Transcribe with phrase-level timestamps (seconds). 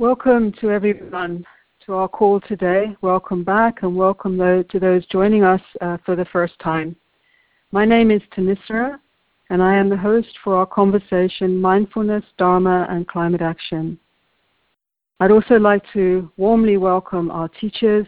[0.00, 1.44] Welcome to everyone
[1.84, 2.96] to our call today.
[3.02, 6.96] Welcome back and welcome to those joining us uh, for the first time.
[7.70, 8.98] My name is Thanissara
[9.50, 13.98] and I am the host for our conversation Mindfulness, Dharma and Climate Action.
[15.20, 18.06] I'd also like to warmly welcome our teachers.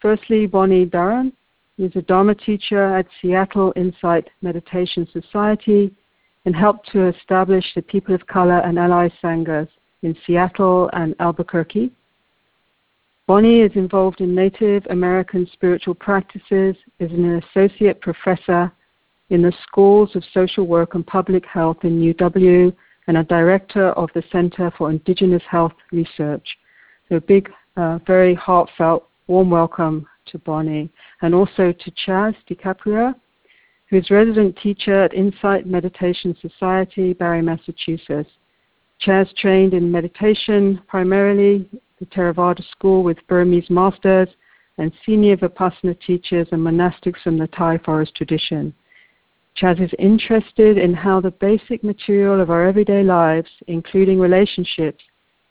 [0.00, 1.30] Firstly, Bonnie Duran
[1.76, 5.94] is a Dharma teacher at Seattle Insight Meditation Society
[6.46, 9.68] and helped to establish the People of Color and Ally Sanghas
[10.02, 11.90] in Seattle and Albuquerque.
[13.26, 18.70] Bonnie is involved in Native American spiritual practices, is an associate professor
[19.30, 22.72] in the Schools of Social Work and Public Health in UW,
[23.08, 26.46] and a director of the Center for Indigenous Health Research.
[27.08, 30.90] So a big, uh, very heartfelt, warm welcome to Bonnie,
[31.22, 33.14] and also to Chas DiCapua,
[33.88, 38.30] who is resident teacher at Insight Meditation Society, Barre, Massachusetts.
[39.00, 41.68] Chas trained in meditation primarily
[42.00, 44.28] the Theravada school with Burmese masters
[44.78, 48.74] and senior Vipassana teachers and monastics from the Thai forest tradition.
[49.54, 55.02] Chas is interested in how the basic material of our everyday lives, including relationships,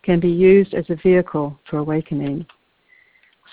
[0.04, 2.46] can be used as a vehicle for awakening.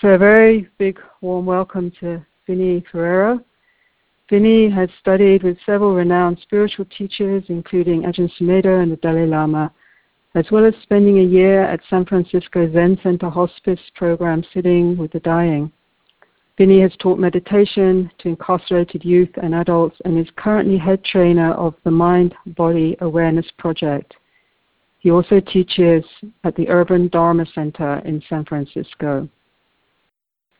[0.01, 3.43] So a very big warm welcome to Vinny Ferraro.
[4.29, 9.71] Vinny has studied with several renowned spiritual teachers, including Ajahn Sumedho and the Dalai Lama,
[10.35, 15.11] as well as spending a year at San Francisco Zen Center Hospice program sitting with
[15.11, 15.71] the dying.
[16.57, 21.73] Vinny has taught meditation to incarcerated youth and adults and is currently head trainer of
[21.83, 24.13] the Mind Body Awareness Project.
[24.99, 26.03] He also teaches
[26.43, 29.27] at the Urban Dharma Center in San Francisco.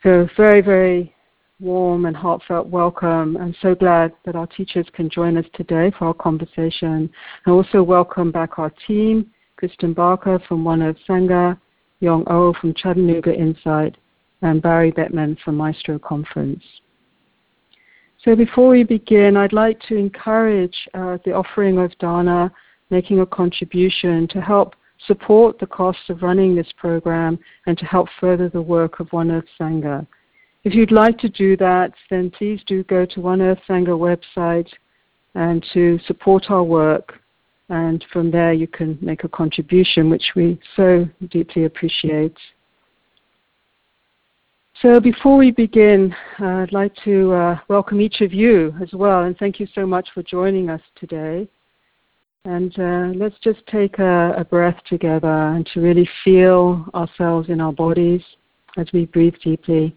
[0.02, 1.16] So, very, very
[1.60, 3.38] warm and heartfelt welcome.
[3.38, 7.10] I'm so glad that our teachers can join us today for our conversation.
[7.46, 9.32] And also welcome back our team,
[9.64, 11.58] Kristen Barker from One Earth Sangha,
[12.02, 13.96] Yong O from Chattanooga Insight,
[14.42, 16.62] and Barry Bettman from Maestro Conference.
[18.26, 22.52] So before we begin, I'd like to encourage uh, the offering of dana,
[22.90, 24.76] making a contribution to help
[25.08, 29.32] support the costs of running this program and to help further the work of One
[29.32, 30.06] Earth Sangha.
[30.66, 34.68] If you'd like to do that, then please do go to One Earth Sangha website
[35.36, 37.23] and to support our work.
[37.74, 42.38] And from there you can make a contribution, which we so deeply appreciate.
[44.80, 49.24] So before we begin, uh, I'd like to uh, welcome each of you as well,
[49.24, 51.48] and thank you so much for joining us today.
[52.46, 57.60] And uh, let's just take a, a, breath together and to really feel ourselves in
[57.60, 58.22] our bodies
[58.78, 59.96] as we breathe deeply.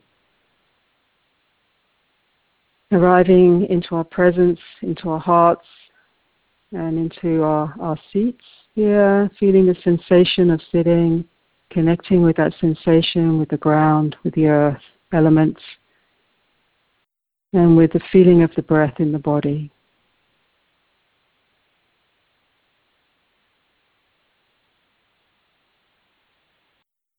[2.91, 5.67] Arriving into our presence, into our hearts,
[6.77, 8.45] and into our, our seats
[8.75, 11.25] here, feeling the sensation of sitting
[11.71, 14.81] connecting with that sensation, with the ground, with the earth,
[15.13, 15.61] elements,
[17.53, 19.71] and with the feeling of the breath in the body.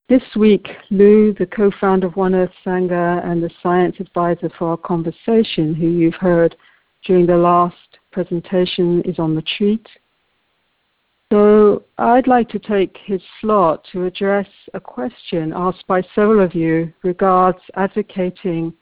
[0.10, 4.70] This week, Lou, the co founder of One Earth Sangha and the science advisor for
[4.70, 6.56] our conversation, who you've heard
[7.06, 7.76] during the last
[8.18, 9.86] presentation, is on retreat
[11.32, 16.56] so I'd like to take his slot to address a question asked by several of
[16.56, 18.74] you regards advocating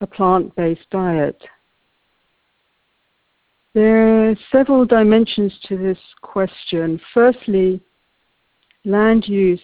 [0.00, 1.38] a plant-based diet.
[3.74, 6.98] There are several dimensions to this question.
[7.12, 7.80] Firstly,
[8.86, 9.60] land use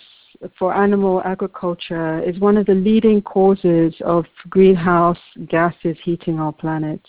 [0.59, 5.19] for animal agriculture is one of the leading causes of greenhouse
[5.49, 7.01] gases heating our planet.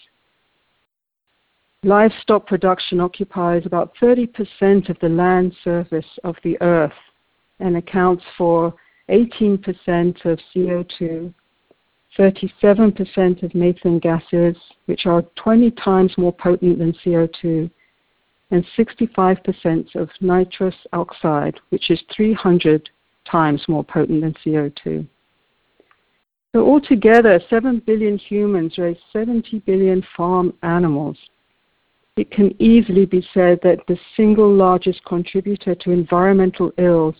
[1.83, 6.91] Livestock production occupies about 30% of the land surface of the earth
[7.59, 8.73] and accounts for
[9.09, 11.31] 18% of CO2,
[12.17, 14.55] 37% of methane gases,
[14.87, 17.69] which are 20 times more potent than CO2,
[18.49, 22.89] and 65% of nitrous oxide, which is 300
[23.29, 25.07] times more potent than CO2.
[26.55, 31.17] So altogether, 7 billion humans raise 70 billion farm animals
[32.17, 37.15] it can easily be said that the single largest contributor to environmental ills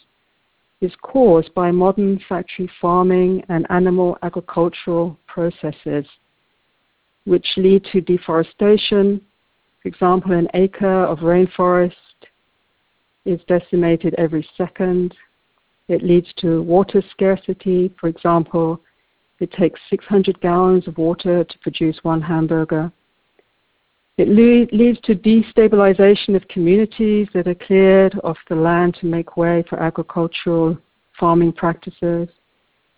[0.82, 6.06] is caused by modern factory farming and animal agricultural processes,
[7.26, 9.22] which lead to deforestation.
[9.82, 11.94] For example, an acre of rainforest
[13.26, 15.16] is decimated every second.
[15.88, 17.94] It leads to water scarcity.
[18.00, 18.82] For example,
[19.40, 22.92] it takes 600 gallons of water to produce one hamburger.
[24.18, 29.38] It le- leads to destabilization of communities that are cleared off the land to make
[29.38, 30.76] way for agricultural
[31.20, 32.28] farming practices,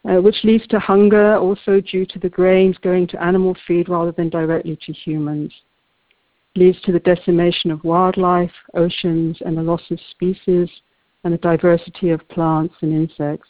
[0.09, 4.13] uh, which leads to hunger also due to the grains going to animal feed rather
[4.13, 5.51] than directly to humans.
[6.55, 10.69] It Leads to the decimation of wildlife, oceans, and the loss of species
[11.25, 13.49] and the diversity of plants and insects.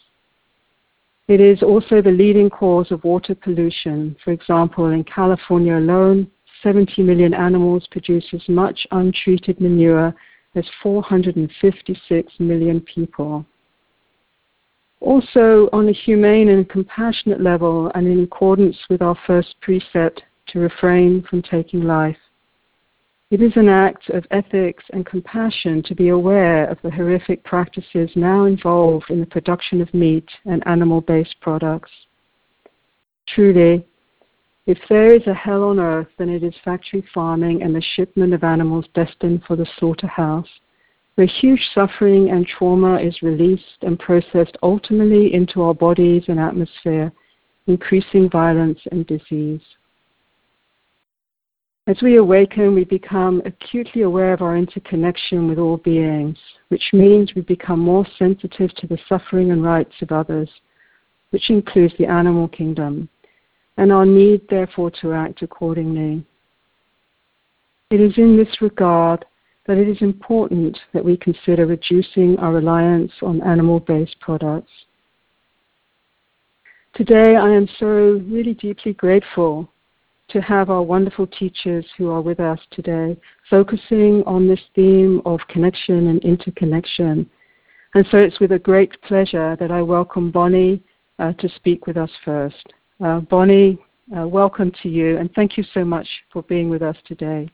[1.27, 4.15] It is also the leading cause of water pollution.
[4.23, 6.31] For example, in California alone,
[6.63, 10.13] 70 million animals produce as much untreated manure
[10.55, 13.45] as 456 million people.
[15.01, 20.59] Also, on a humane and compassionate level, and in accordance with our first precept to
[20.59, 22.17] refrain from taking life,
[23.31, 28.09] it is an act of ethics and compassion to be aware of the horrific practices
[28.15, 31.91] now involved in the production of meat and animal based products.
[33.27, 33.85] Truly,
[34.65, 38.33] if there is a hell on earth, then it is factory farming and the shipment
[38.33, 40.47] of animals destined for the slaughterhouse,
[41.15, 47.11] where huge suffering and trauma is released and processed ultimately into our bodies and atmosphere,
[47.67, 49.61] increasing violence and disease.
[51.87, 57.33] As we awaken, we become acutely aware of our interconnection with all beings, which means
[57.33, 60.49] we become more sensitive to the suffering and rights of others,
[61.31, 63.09] which includes the animal kingdom,
[63.79, 66.21] and our need, therefore, to act accordingly.
[67.89, 69.23] It is in this regard
[69.67, 74.71] that it is important that we consider reducing our reliance on animal based products.
[76.93, 79.71] Today, I am so really deeply grateful
[80.27, 83.17] to have our wonderful teachers who are with us today
[83.49, 87.29] focusing on this theme of connection and interconnection.
[87.95, 90.83] And so it's with a great pleasure that I welcome Bonnie
[91.17, 92.73] uh, to speak with us first.
[93.01, 93.77] Uh, Bonnie,
[94.17, 97.49] uh, welcome to you, and thank you so much for being with us today.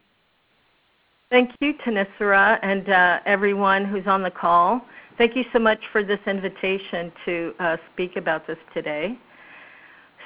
[1.29, 4.81] Thank you, Thanissara, and uh, everyone who's on the call.
[5.19, 9.19] Thank you so much for this invitation to uh, speak about this today.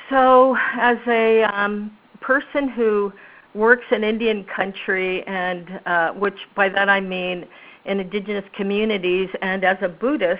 [0.09, 3.11] So, as a um, person who
[3.53, 7.45] works in Indian country, and uh, which by that I mean
[7.83, 10.39] in indigenous communities, and as a Buddhist,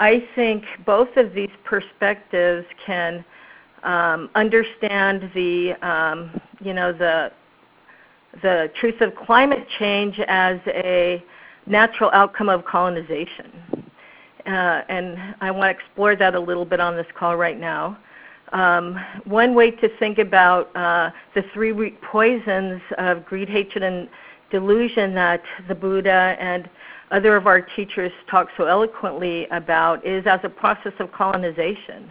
[0.00, 3.24] I think both of these perspectives can
[3.84, 7.30] um, understand the um, you know the
[8.42, 11.22] the truth of climate change as a
[11.66, 13.52] natural outcome of colonization.
[14.46, 17.96] Uh, and I want to explore that a little bit on this call right now.
[18.52, 24.08] Um, one way to think about uh, the three root poisons of greed, hatred, and
[24.50, 26.68] delusion that the Buddha and
[27.10, 32.10] other of our teachers talk so eloquently about is as a process of colonization.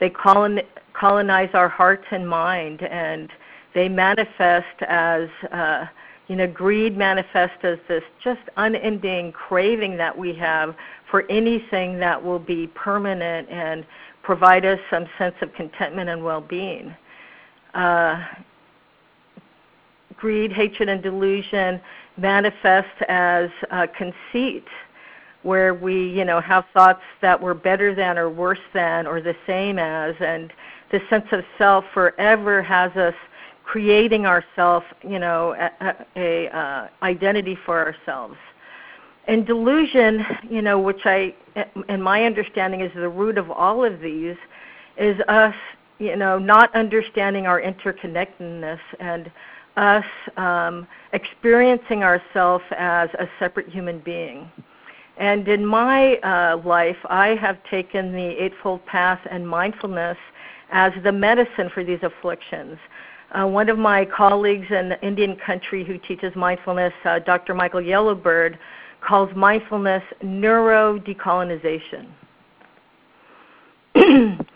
[0.00, 0.62] They colon-
[0.92, 3.30] colonize our heart and mind, and
[3.74, 5.86] they manifest as, uh,
[6.28, 10.74] you know, greed manifests as this just unending craving that we have
[11.10, 13.84] for anything that will be permanent and
[14.22, 16.94] provide us some sense of contentment and well-being.
[17.74, 18.24] Uh,
[20.16, 21.80] greed, hatred, and delusion
[22.16, 24.64] manifest as uh, conceit,
[25.44, 29.36] where we, you know, have thoughts that we're better than or worse than or the
[29.46, 30.52] same as, and
[30.90, 33.14] the sense of self forever has us
[33.64, 38.36] creating ourself, you know, a, a, uh, identity for ourselves.
[39.26, 41.34] And delusion, you know, which I,
[41.88, 44.36] in my understanding, is the root of all of these,
[44.96, 45.54] is us,
[45.98, 49.30] you know, not understanding our interconnectedness and
[49.76, 50.04] us
[50.36, 54.50] um, experiencing ourselves as a separate human being.
[55.16, 60.16] And in my uh, life, I have taken the Eightfold Path and mindfulness
[60.70, 62.78] as the medicine for these afflictions.
[63.30, 67.54] Uh, one of my colleagues in the Indian country who teaches mindfulness, uh, Dr.
[67.54, 68.58] Michael Yellow Bird,
[69.00, 72.06] calls mindfulness neuro decolonization.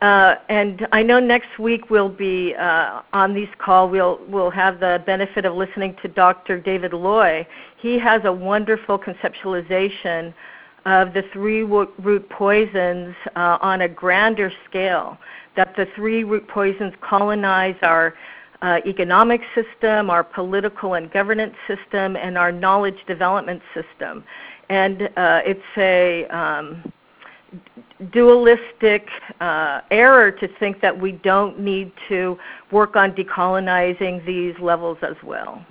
[0.00, 3.88] uh, and I know next week we'll be uh, on these call.
[3.88, 6.58] We'll we'll have the benefit of listening to Dr.
[6.58, 7.46] David Loy.
[7.76, 10.32] He has a wonderful conceptualization
[10.86, 15.18] of the three root poisons uh, on a grander scale.
[15.56, 18.14] That the three root poisons colonize our
[18.62, 24.24] uh, economic system, our political and governance system, and our knowledge development system.
[24.70, 26.90] And uh, it's a um,
[28.12, 29.08] dualistic
[29.40, 32.38] uh, error to think that we don't need to
[32.70, 35.64] work on decolonizing these levels as well.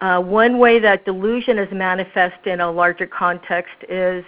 [0.00, 4.24] Uh, one way that delusion is manifest in a larger context is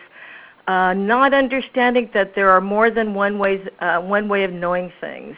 [0.67, 4.93] uh, not understanding that there are more than one, ways, uh, one way of knowing
[5.01, 5.37] things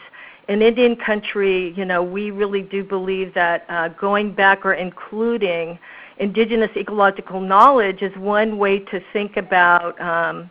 [0.51, 5.79] in Indian country, you know, we really do believe that uh, going back or including
[6.19, 10.51] indigenous ecological knowledge is one way to think about um,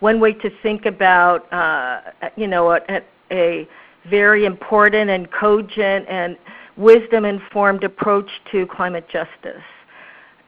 [0.00, 2.00] one way to think about uh,
[2.36, 3.68] you know a, a
[4.08, 6.36] very important and cogent and
[6.76, 9.62] wisdom informed approach to climate justice.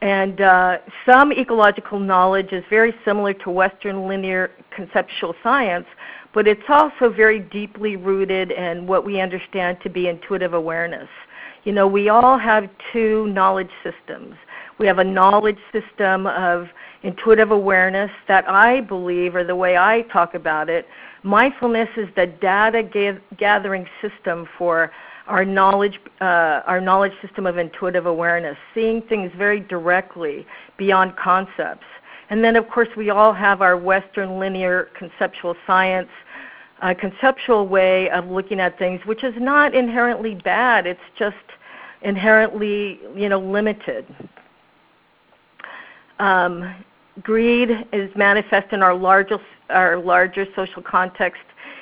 [0.01, 5.85] And uh, some ecological knowledge is very similar to Western linear conceptual science,
[6.33, 11.07] but it's also very deeply rooted in what we understand to be intuitive awareness.
[11.63, 14.35] You know, we all have two knowledge systems.
[14.79, 16.67] We have a knowledge system of
[17.03, 20.87] intuitive awareness that I believe, or the way I talk about it,
[21.23, 24.91] mindfulness is the data gathering system for
[25.27, 30.45] our knowledge, uh, our knowledge system of intuitive awareness, seeing things very directly
[30.77, 31.85] beyond concepts.
[32.29, 36.09] And then, of course, we all have our Western linear conceptual science,
[36.81, 40.87] uh, conceptual way of looking at things, which is not inherently bad.
[40.87, 41.35] It's just
[42.01, 44.05] inherently, you know, limited.
[46.19, 46.75] Um,
[47.21, 49.37] greed is manifest in our larger,
[49.69, 51.41] our larger social context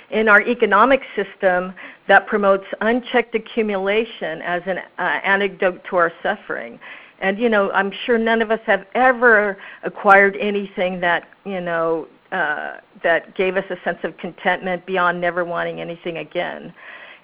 [0.09, 1.73] in our economic system
[2.07, 6.79] that promotes unchecked accumulation as an uh, antidote to our suffering.
[7.19, 12.07] And you know, I'm sure none of us have ever acquired anything that you know
[12.31, 16.73] uh, that gave us a sense of contentment beyond never wanting anything again.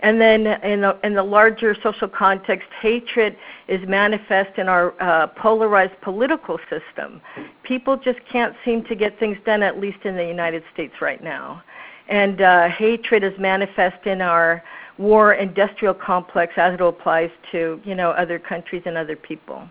[0.02, 3.36] And then in the, in the larger social context, hatred
[3.68, 7.22] is manifest in our uh, polarized political system.
[7.64, 11.24] People just can't seem to get things done, at least in the United States right
[11.24, 11.64] now
[12.10, 14.64] and uh, hatred is manifest in our
[14.98, 19.68] war industrial complex as it applies to you know other countries and other people.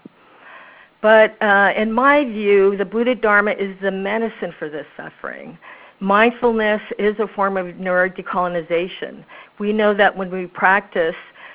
[1.02, 5.58] But uh, in my view, the Buddha Dharma is the medicine for this suffering.
[6.00, 9.24] Mindfulness is a form of neurodecolonization.
[9.58, 11.14] We know that when we practice,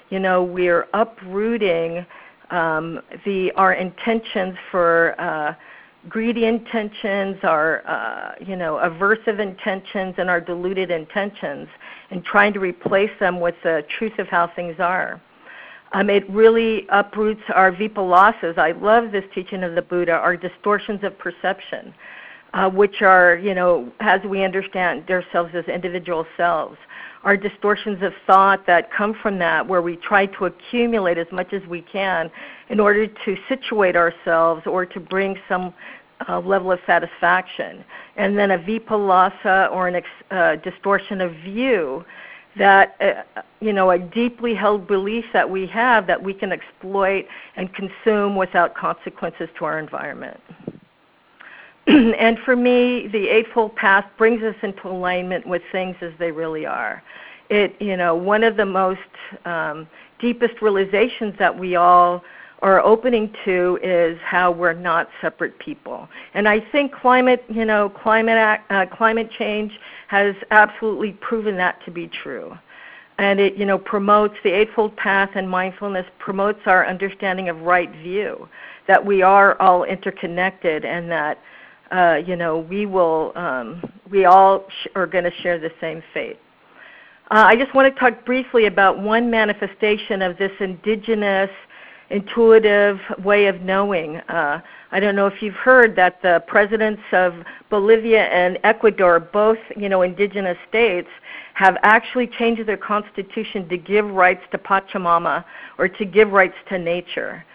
[0.10, 2.06] you know, we're uprooting
[2.50, 5.54] um, the our intentions for uh,
[6.10, 11.68] greedy intentions, our uh, you know aversive intentions, and our deluded intentions,
[12.10, 15.22] and trying to replace them with the truth of how things are.
[15.94, 18.58] Um, it really uproots our vipallasas.
[18.58, 21.94] I love this teaching of the Buddha, our distortions of perception,
[22.53, 26.77] uh, which are, you know, as we understand ourselves as individual selves,
[27.24, 31.53] our distortions of thought that come from that, where we try to accumulate as much
[31.53, 32.31] as we can
[32.70, 35.74] in order to situate ourselves or to bring some
[36.27, 37.84] uh, level of satisfaction.
[38.15, 42.03] And then a vipallasa or a ex- uh, distortion of view
[42.58, 47.25] that uh, you know a deeply held belief that we have that we can exploit
[47.55, 50.39] and consume without consequences to our environment.
[52.20, 56.66] and for me, the Eightfold Path brings us into alignment with things as they really
[56.66, 57.04] are.
[57.50, 59.00] It, you know, one of the most
[59.44, 59.88] um,
[60.20, 62.24] deepest realizations that we all
[62.62, 66.08] are opening to is how we're not separate people.
[66.34, 71.92] And I think climate, you know, climate uh, climate change has absolutely proven that to
[71.92, 72.58] be true.
[73.18, 77.92] And it, you know, promotes the Eightfold Path and mindfulness promotes our understanding of right
[77.98, 78.48] view,
[78.88, 81.40] that we are all interconnected and that
[81.92, 86.02] uh, you know, we will, um, we all sh- are going to share the same
[86.14, 86.40] fate.
[87.30, 91.50] Uh, I just want to talk briefly about one manifestation of this indigenous,
[92.10, 94.18] intuitive way of knowing.
[94.18, 94.60] Uh,
[94.92, 97.34] I don't know if you've heard that the presidents of
[97.70, 101.08] Bolivia and Ecuador, both you know indigenous states,
[101.54, 105.46] have actually changed their constitution to give rights to Pachamama
[105.78, 107.46] or to give rights to nature.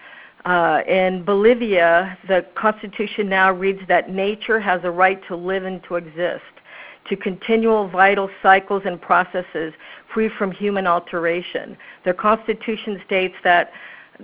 [0.46, 5.82] Uh, in Bolivia, the Constitution now reads that nature has a right to live and
[5.84, 6.44] to exist,
[7.08, 9.74] to continual vital cycles and processes
[10.14, 11.76] free from human alteration.
[12.04, 13.72] The Constitution states that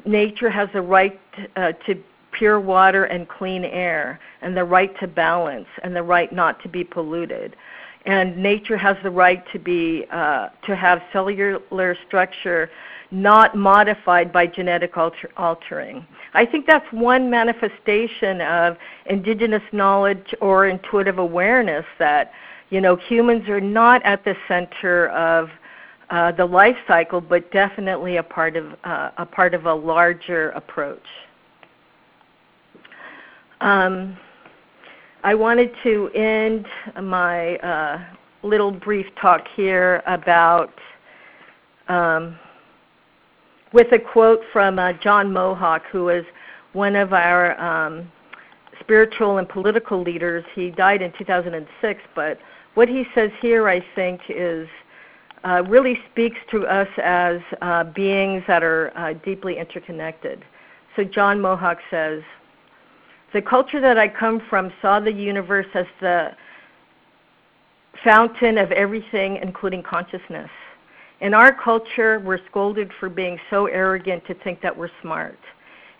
[0.06, 1.20] nature has a right
[1.56, 2.00] uh, to
[2.30, 6.68] pure water and clean air, and the right to balance, and the right not to
[6.68, 7.56] be polluted.
[8.04, 12.68] And nature has the right to be uh, to have cellular structure
[13.12, 16.04] not modified by genetic alter- altering.
[16.32, 22.32] I think that's one manifestation of indigenous knowledge or intuitive awareness that
[22.71, 25.50] you know humans are not at the center of
[26.11, 30.50] uh, the life cycle, but definitely a part of uh, a part of a larger
[30.50, 31.06] approach.
[33.61, 34.18] Um,
[35.24, 36.66] I wanted to end
[37.00, 38.04] my uh,
[38.42, 40.74] little brief talk here about
[41.86, 42.36] um,
[43.72, 46.24] with a quote from uh, John Mohawk, who was
[46.72, 48.10] one of our um,
[48.80, 50.44] spiritual and political leaders.
[50.56, 52.38] He died in 2006, but
[52.74, 54.66] what he says here, I think, is
[55.44, 60.44] uh, really speaks to us as uh, beings that are uh, deeply interconnected.
[60.96, 62.22] So John Mohawk says,
[63.32, 66.32] the culture that I come from saw the universe as the
[68.04, 70.50] fountain of everything, including consciousness.
[71.20, 75.38] In our culture, we're scolded for being so arrogant to think that we're smart.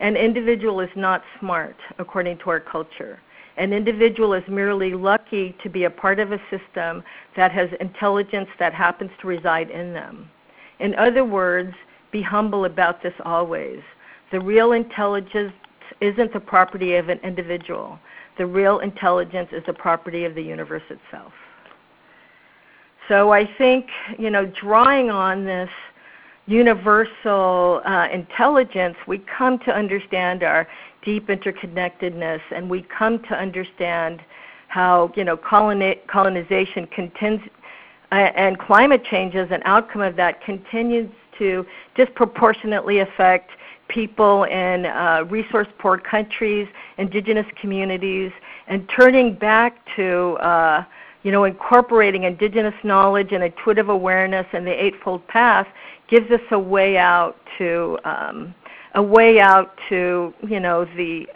[0.01, 3.21] An individual is not smart, according to our culture.
[3.57, 7.05] An individual is merely lucky to be a part of a system
[7.37, 10.29] that has intelligence that happens to reside in them.
[10.81, 11.73] In other words,
[12.11, 13.81] be humble about this always.
[14.33, 15.53] The real intelligence
[16.01, 17.99] isn't the property of an individual.
[18.39, 21.33] The real intelligence is the property of the universe itself.
[23.09, 25.71] So I think, you know, drawing on this
[26.47, 30.67] universal uh, intelligence, we come to understand our
[31.05, 34.21] deep interconnectedness, and we come to understand
[34.69, 37.43] how you know coloni- colonization contends,
[38.13, 43.51] uh, and climate change as an outcome of that continues to disproportionately affect
[43.89, 46.67] people in uh, resource-poor countries,
[46.99, 48.33] indigenous communities,
[48.69, 50.85] and turning back to uh,
[51.23, 55.69] you know, incorporating indigenous knowledge and intuitive awareness and the Eightfold Path
[56.09, 58.55] gives us a way out to um,
[58.95, 61.27] a way out to you know the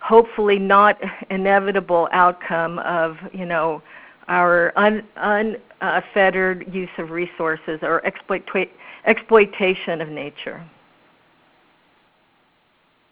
[0.00, 3.82] hopefully not inevitable outcome of you know
[4.28, 8.70] our unfettered un, uh, use of resources or exploit-
[9.06, 10.62] exploitation of nature.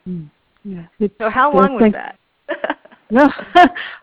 [0.09, 0.31] Mm,
[0.65, 0.87] yeah.
[1.19, 2.19] so how long was that?
[3.11, 3.29] No,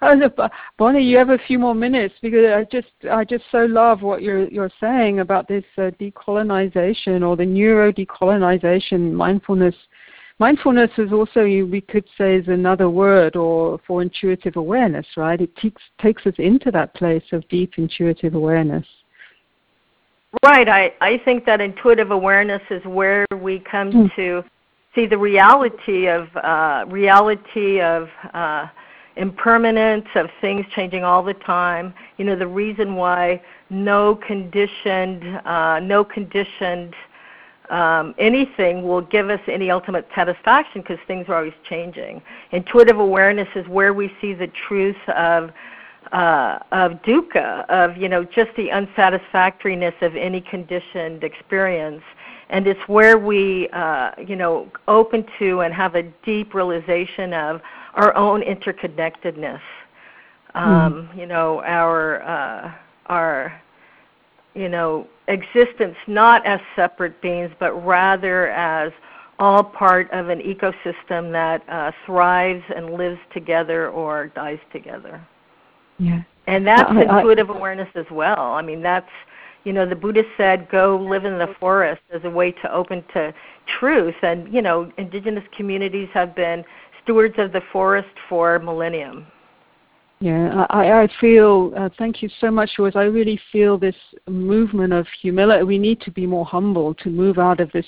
[0.77, 4.21] Bonnie, you have a few more minutes because I just I just so love what
[4.21, 9.75] you're you're saying about this uh, decolonization or the neuro decolonization mindfulness.
[10.39, 15.39] Mindfulness is also we could say is another word or for intuitive awareness, right?
[15.39, 18.85] It takes takes us into that place of deep intuitive awareness.
[20.43, 20.67] Right.
[20.67, 24.15] I I think that intuitive awareness is where we come mm.
[24.17, 24.43] to
[24.97, 28.65] see the reality of uh, reality of uh,
[29.15, 31.93] impermanence of things changing all the time.
[32.17, 36.95] You know, the reason why no conditioned, uh, no conditioned
[37.69, 42.21] um, anything will give us any ultimate satisfaction because things are always changing.
[42.51, 45.51] Intuitive awareness is where we see the truth of
[46.13, 52.01] uh, of dukkha, of you know just the unsatisfactoriness of any conditioned experience,
[52.49, 57.61] and it's where we uh, you know open to and have a deep realization of
[57.95, 59.61] our own interconnectedness.
[60.55, 61.17] Um, mm.
[61.17, 62.71] You know, our uh,
[63.07, 63.61] our
[64.53, 68.91] you know existence not as separate beings, but rather as
[69.39, 75.25] all part of an ecosystem that uh, thrives and lives together or dies together.
[75.99, 76.21] Yeah.
[76.47, 78.53] And that's I, intuitive awareness as well.
[78.53, 79.09] I mean, that's
[79.67, 83.03] you know the buddha said go live in the forest as a way to open
[83.13, 83.33] to
[83.79, 86.63] truth and you know indigenous communities have been
[87.07, 89.25] stewards of the forest for millennium.
[90.19, 92.93] Yeah, I, I feel, uh, thank you so much, Joyce.
[92.95, 93.95] I really feel this
[94.27, 95.63] movement of humility.
[95.63, 97.85] We need to be more humble to move out of this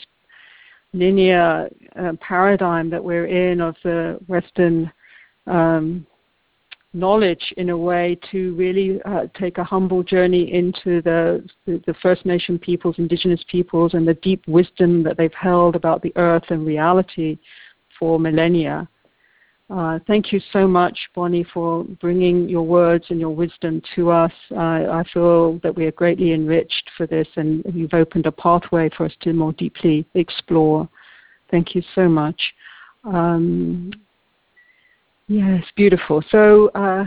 [0.93, 1.67] linear
[1.99, 4.91] uh, paradigm that we're in of the Western
[5.47, 6.05] um,
[6.93, 12.25] knowledge in a way to really uh, take a humble journey into the, the, First
[12.25, 16.65] Nation peoples, indigenous peoples, and the deep wisdom that they've held about the earth and
[16.65, 17.37] reality
[17.97, 18.87] for millennia.
[19.69, 24.31] Uh, thank you so much, Bonnie, for bringing your words and your wisdom to us.
[24.51, 28.89] Uh, I feel that we are greatly enriched for this, and you've opened a pathway
[28.97, 30.89] for us to more deeply explore.
[31.51, 32.41] Thank you so much.
[33.03, 33.91] Um,
[35.29, 36.21] yes, beautiful.
[36.29, 37.05] So, uh,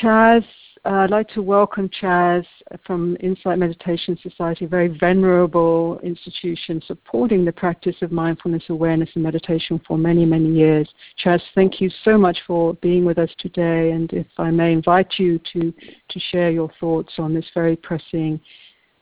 [0.00, 0.44] Chas
[0.86, 2.46] uh, I'd like to welcome Chas
[2.86, 9.22] from Insight Meditation Society, a very venerable institution supporting the practice of mindfulness awareness and
[9.22, 10.88] meditation for many, many years.
[11.18, 15.18] Chas, thank you so much for being with us today, and if I may invite
[15.18, 15.70] you to,
[16.08, 18.40] to share your thoughts on this very pressing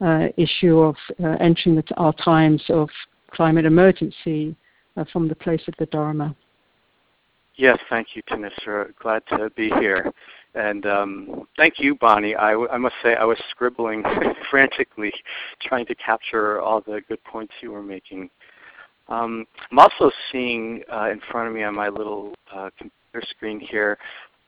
[0.00, 2.88] uh, issue of uh, entering the, our times of
[3.30, 4.56] climate emergency
[4.96, 6.34] uh, from the place of the Dharma.
[7.58, 8.94] Yes, thank you, Thanissara.
[9.02, 10.12] Glad to be here.
[10.54, 12.34] And um, thank you, Bonnie.
[12.34, 14.02] I, w- I must say I was scribbling
[14.50, 15.12] frantically,
[15.60, 18.30] trying to capture all the good points you were making.
[19.08, 23.58] Um, I'm also seeing uh, in front of me on my little uh, computer screen
[23.60, 23.98] here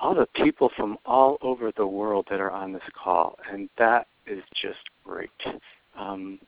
[0.01, 4.07] all the people from all over the world that are on this call, and that
[4.27, 5.31] is just great.
[5.99, 6.38] Um,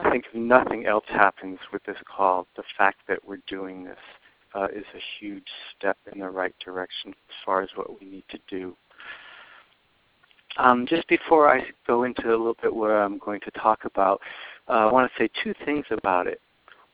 [0.00, 3.98] I think if nothing else happens with this call, the fact that we're doing this
[4.54, 8.24] uh, is a huge step in the right direction as far as what we need
[8.30, 8.74] to do.
[10.56, 14.20] um, just before I go into a little bit where I'm going to talk about,
[14.68, 16.40] uh, I want to say two things about it.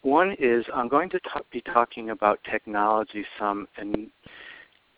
[0.02, 4.08] One is I'm going to talk, be talking about technology some, and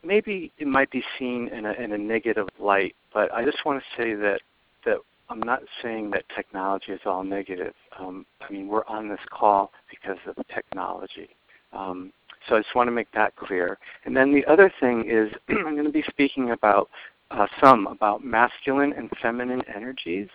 [0.05, 3.83] maybe it might be seen in a, in a negative light, but I just want
[3.83, 4.41] to say that
[4.85, 4.99] that
[5.31, 7.75] I'm not saying that technology is all negative.
[7.99, 11.29] Um, I mean, we're on this call because of technology.
[11.73, 12.13] Um,
[12.49, 13.79] so I just want to make that clear.
[14.05, 16.89] And then the other thing is I'm going to be speaking about
[17.31, 20.29] uh, some about masculine and feminine energies.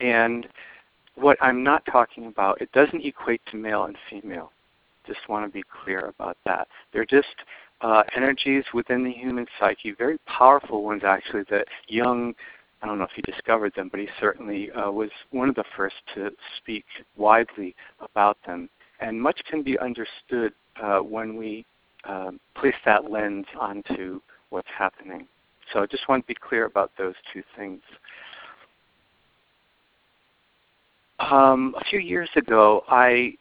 [0.00, 0.48] And
[1.16, 4.50] what I'm not talking about, it doesn't equate to male and female.
[5.06, 6.66] Just want to be clear about that.
[6.92, 7.36] They're just
[7.82, 12.34] uh, energies within the human psyche, very powerful ones actually, that Jung
[12.84, 15.64] I don't know if he discovered them, but he certainly uh, was one of the
[15.74, 16.84] first to speak
[17.16, 18.68] widely about them.
[19.00, 21.64] And much can be understood uh, when we
[22.04, 25.26] uh, place that lens onto what's happening.
[25.72, 27.80] So I just want to be clear about those two things.
[31.18, 33.34] Um, a few years ago, I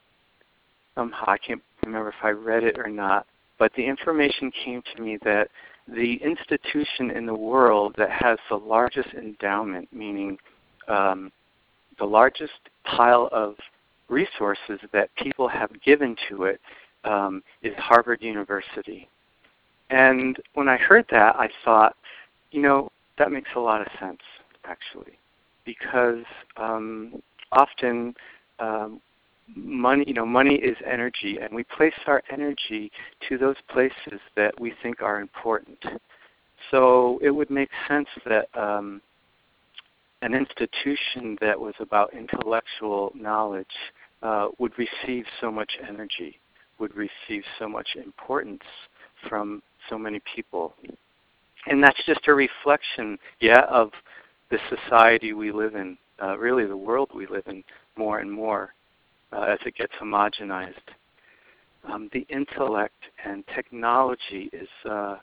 [0.95, 3.25] somehow I can't remember if I read it or not,
[3.57, 5.49] but the information came to me that
[5.87, 10.37] the institution in the world that has the largest endowment, meaning
[10.87, 11.31] um,
[11.99, 12.53] the largest
[12.85, 13.55] pile of
[14.09, 16.61] resources that people have given to it,
[17.03, 19.07] um, is Harvard University.
[19.89, 21.95] And when I heard that, I thought,
[22.51, 24.21] you know, that makes a lot of sense,
[24.65, 25.17] actually,
[25.65, 26.23] because
[26.57, 28.15] um, often
[28.59, 28.99] um,
[29.55, 32.91] money you know money is energy and we place our energy
[33.27, 35.77] to those places that we think are important
[36.71, 39.01] so it would make sense that um,
[40.21, 43.65] an institution that was about intellectual knowledge
[44.21, 46.39] uh, would receive so much energy
[46.83, 48.67] would receive so much importance
[49.29, 50.73] from so many people
[51.67, 53.91] and that's just a reflection yeah of
[54.51, 57.63] the society we live in uh, really the world we live in
[57.97, 58.73] more and more
[59.33, 60.73] uh, as it gets homogenized.
[61.91, 65.17] Um, the intellect and technology is, uh,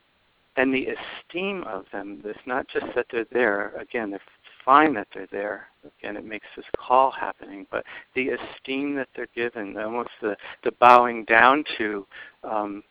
[0.56, 2.20] and the esteem of them.
[2.24, 3.72] It's not just that they're there.
[3.80, 4.20] Again, they're
[4.64, 5.66] fine that they're there.
[5.98, 7.66] Again, it makes this call happening.
[7.70, 12.06] But the esteem that they're given, almost the, the bowing down to,
[12.44, 12.82] um,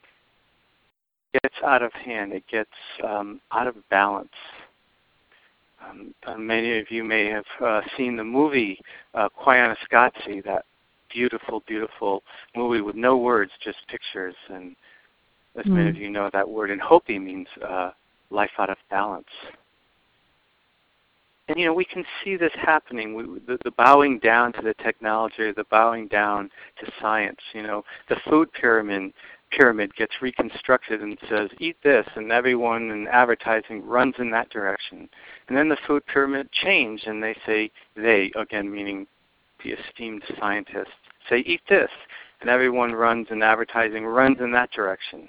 [1.33, 2.33] gets out of hand.
[2.33, 2.69] It gets
[3.07, 4.29] um, out of balance.
[5.87, 8.79] Um, uh, many of you may have uh, seen the movie
[9.13, 10.65] uh, Koyaanisqatsi, that
[11.09, 12.23] beautiful, beautiful
[12.55, 14.35] movie with no words, just pictures.
[14.49, 14.75] And
[15.57, 15.71] as mm.
[15.71, 17.91] many of you know, that word in Hopi means uh,
[18.29, 19.27] life out of balance.
[21.49, 23.15] And you know, we can see this happening.
[23.15, 27.39] We, the, the bowing down to the technology, the bowing down to science.
[27.53, 29.13] You know, the food pyramid
[29.51, 35.09] pyramid gets reconstructed and says, eat this, and everyone in advertising runs in that direction.
[35.47, 39.07] And then the food pyramid change, and they say, they, again meaning
[39.63, 40.93] the esteemed scientists
[41.27, 41.89] say, eat this,
[42.41, 45.27] and everyone runs in advertising runs in that direction.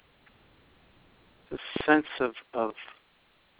[1.50, 2.72] The sense of, of,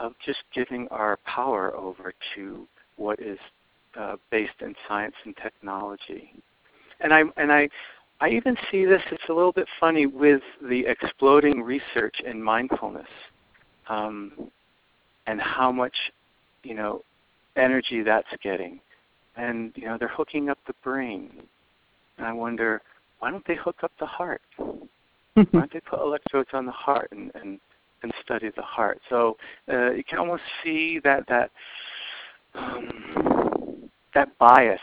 [0.01, 3.39] of just giving our power over to what is
[3.99, 6.33] uh, based in science and technology.
[7.01, 7.69] And I, and I,
[8.21, 13.09] I even see this, it's a little bit funny, with the exploding research in mindfulness
[13.89, 14.33] um,
[15.27, 15.95] and how much,
[16.63, 17.03] you know,
[17.57, 18.81] energy that's getting
[19.37, 21.31] and you know they're hooking up the brain.
[22.19, 22.83] And I wonder,
[23.19, 24.43] why don't they hook up the heart?
[24.57, 27.61] why don't they put electrodes on the heart and and,
[28.03, 29.01] and study the heart?
[29.09, 29.37] So
[29.69, 31.51] uh, you can almost see that that
[32.55, 34.81] um, that bias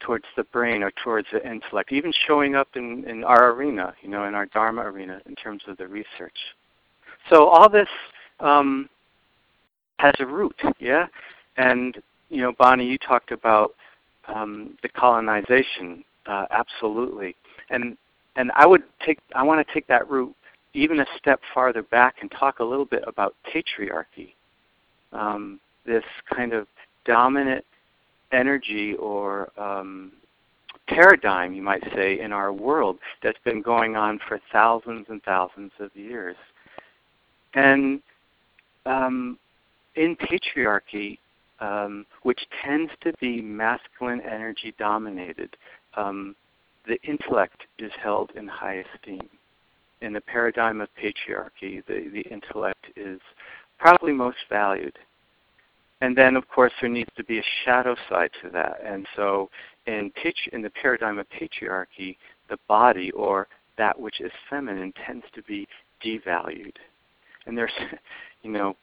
[0.00, 4.08] towards the brain or towards the intellect, even showing up in, in our arena, you
[4.08, 6.36] know, in our Dharma arena in terms of the research.
[7.28, 7.88] So all this
[8.40, 8.88] um,
[9.98, 11.06] has a root, yeah?
[11.56, 13.74] And you know, Bonnie, you talked about
[14.28, 17.34] um, the colonization, uh, absolutely,
[17.70, 17.96] and
[18.36, 20.34] and I would take I want to take that route
[20.74, 24.32] even a step farther back and talk a little bit about patriarchy,
[25.12, 26.04] um, this
[26.34, 26.66] kind of
[27.04, 27.64] dominant
[28.32, 30.12] energy or um,
[30.86, 35.72] paradigm, you might say, in our world that's been going on for thousands and thousands
[35.80, 36.36] of years.
[37.54, 38.00] And
[38.86, 39.38] um,
[39.96, 41.18] in patriarchy,
[41.60, 45.56] um, which tends to be masculine energy dominated,
[45.96, 46.36] um,
[46.86, 49.28] the intellect is held in high esteem.
[50.00, 53.20] In the paradigm of patriarchy, the, the intellect is
[53.78, 54.96] probably most valued.
[56.00, 58.80] And then, of course, there needs to be a shadow side to that.
[58.84, 59.50] And so,
[59.86, 62.16] in, patri- in the paradigm of patriarchy,
[62.48, 65.66] the body or that which is feminine tends to be
[66.04, 66.74] devalued.
[67.46, 67.72] And there's,
[68.42, 68.76] you know,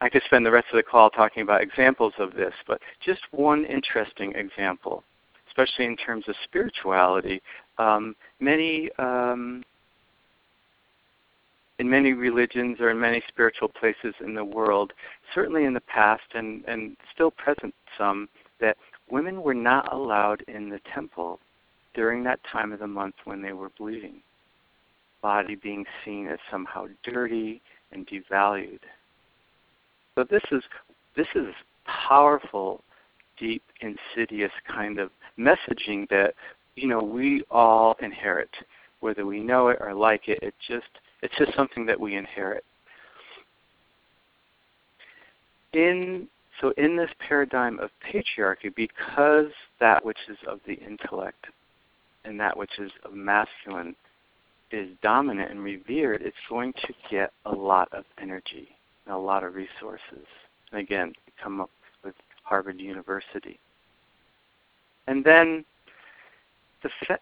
[0.00, 3.20] I could spend the rest of the call talking about examples of this, but just
[3.32, 5.04] one interesting example,
[5.48, 7.42] especially in terms of spirituality.
[7.78, 9.62] Um, many um,
[11.80, 14.92] in many religions or in many spiritual places in the world,
[15.34, 18.28] certainly in the past and, and still present some,
[18.60, 18.76] that
[19.10, 21.40] women were not allowed in the temple
[21.94, 24.20] during that time of the month when they were bleeding.
[25.22, 27.62] Body being seen as somehow dirty
[27.92, 28.80] and devalued.
[30.16, 30.62] So this is
[31.16, 31.46] this is
[31.86, 32.82] powerful,
[33.38, 36.34] deep, insidious kind of messaging that
[36.76, 38.50] you know we all inherit,
[39.00, 40.40] whether we know it or like it.
[40.42, 40.84] It just
[41.22, 42.64] it's just something that we inherit.
[45.72, 46.28] In
[46.60, 51.46] so in this paradigm of patriarchy, because that which is of the intellect
[52.24, 53.94] and that which is of masculine
[54.70, 58.68] is dominant and revered, it's going to get a lot of energy
[59.06, 60.26] and a lot of resources.
[60.70, 61.70] And again, come up
[62.04, 63.58] with Harvard University.
[65.06, 65.64] And then
[66.82, 67.18] the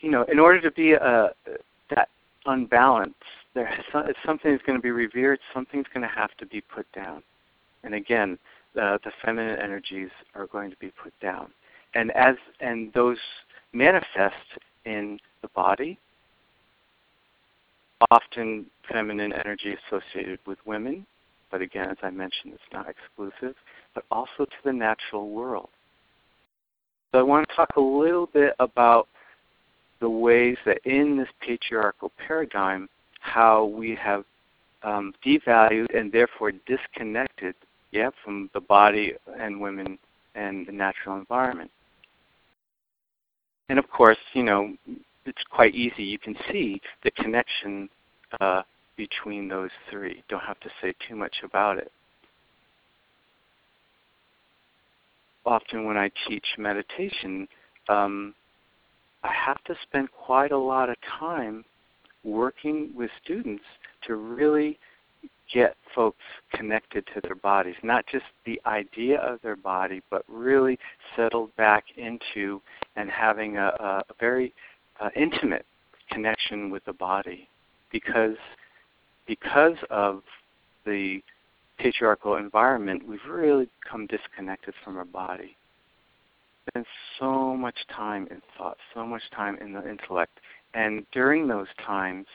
[0.00, 1.30] you know, in order to be a
[1.90, 2.08] that
[2.46, 3.14] unbalance,
[3.54, 6.90] there if something is going to be revered, something's going to have to be put
[6.92, 7.22] down.
[7.84, 8.38] And again,
[8.74, 11.50] the, the feminine energies are going to be put down.
[11.94, 13.18] And as and those
[13.72, 14.34] manifest
[14.84, 15.98] in the body,
[18.10, 21.06] often feminine energy associated with women,
[21.50, 23.54] but again, as I mentioned, it's not exclusive,
[23.94, 25.68] but also to the natural world.
[27.12, 29.06] So I want to talk a little bit about
[30.00, 32.88] the ways that in this patriarchal paradigm,
[33.22, 34.24] how we have
[34.82, 37.54] um, devalued and therefore disconnected
[37.92, 39.98] yeah, from the body and women
[40.34, 41.70] and the natural environment.
[43.68, 44.74] And of course, you know,
[45.24, 46.02] it's quite easy.
[46.02, 47.88] You can see the connection
[48.40, 48.62] uh,
[48.96, 50.22] between those three.
[50.28, 51.92] Don't have to say too much about it.
[55.46, 57.46] Often when I teach meditation,
[57.88, 58.34] um,
[59.22, 61.64] I have to spend quite a lot of time
[62.24, 63.64] working with students
[64.06, 64.78] to really
[65.52, 66.22] get folks
[66.54, 70.78] connected to their bodies, not just the idea of their body, but really
[71.14, 72.60] settled back into
[72.96, 74.52] and having a, a very
[75.00, 75.66] uh, intimate
[76.10, 77.48] connection with the body,
[77.90, 78.36] because
[79.26, 80.22] because of
[80.84, 81.22] the
[81.78, 85.56] patriarchal environment, we've really become disconnected from our body.
[86.68, 86.86] Spend
[87.18, 90.38] so much time in thought, so much time in the intellect,
[90.74, 92.26] and during those times,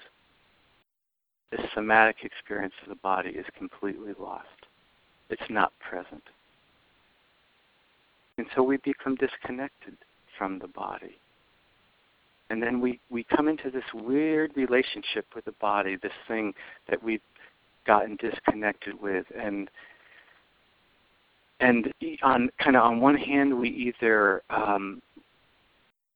[1.51, 4.47] the somatic experience of the body is completely lost.
[5.29, 6.23] It's not present.
[8.37, 9.97] And so we become disconnected
[10.37, 11.17] from the body.
[12.49, 16.53] And then we, we come into this weird relationship with the body, this thing
[16.89, 17.21] that we've
[17.85, 19.25] gotten disconnected with.
[19.37, 19.69] And
[21.59, 25.01] and on kind of on one hand, we either um,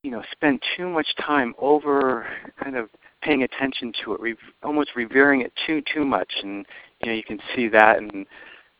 [0.03, 2.25] you know spend too much time over
[2.61, 2.89] kind of
[3.21, 6.65] paying attention to it, re- almost revering it too too much, and
[7.01, 8.25] you know you can see that and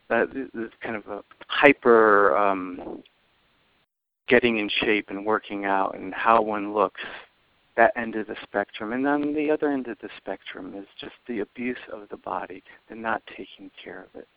[0.10, 3.04] uh, this kind of a hyper um,
[4.28, 7.02] getting in shape and working out and how one looks.
[7.78, 11.14] That end of the spectrum, and then the other end of the spectrum is just
[11.26, 14.28] the abuse of the body, the not taking care of it.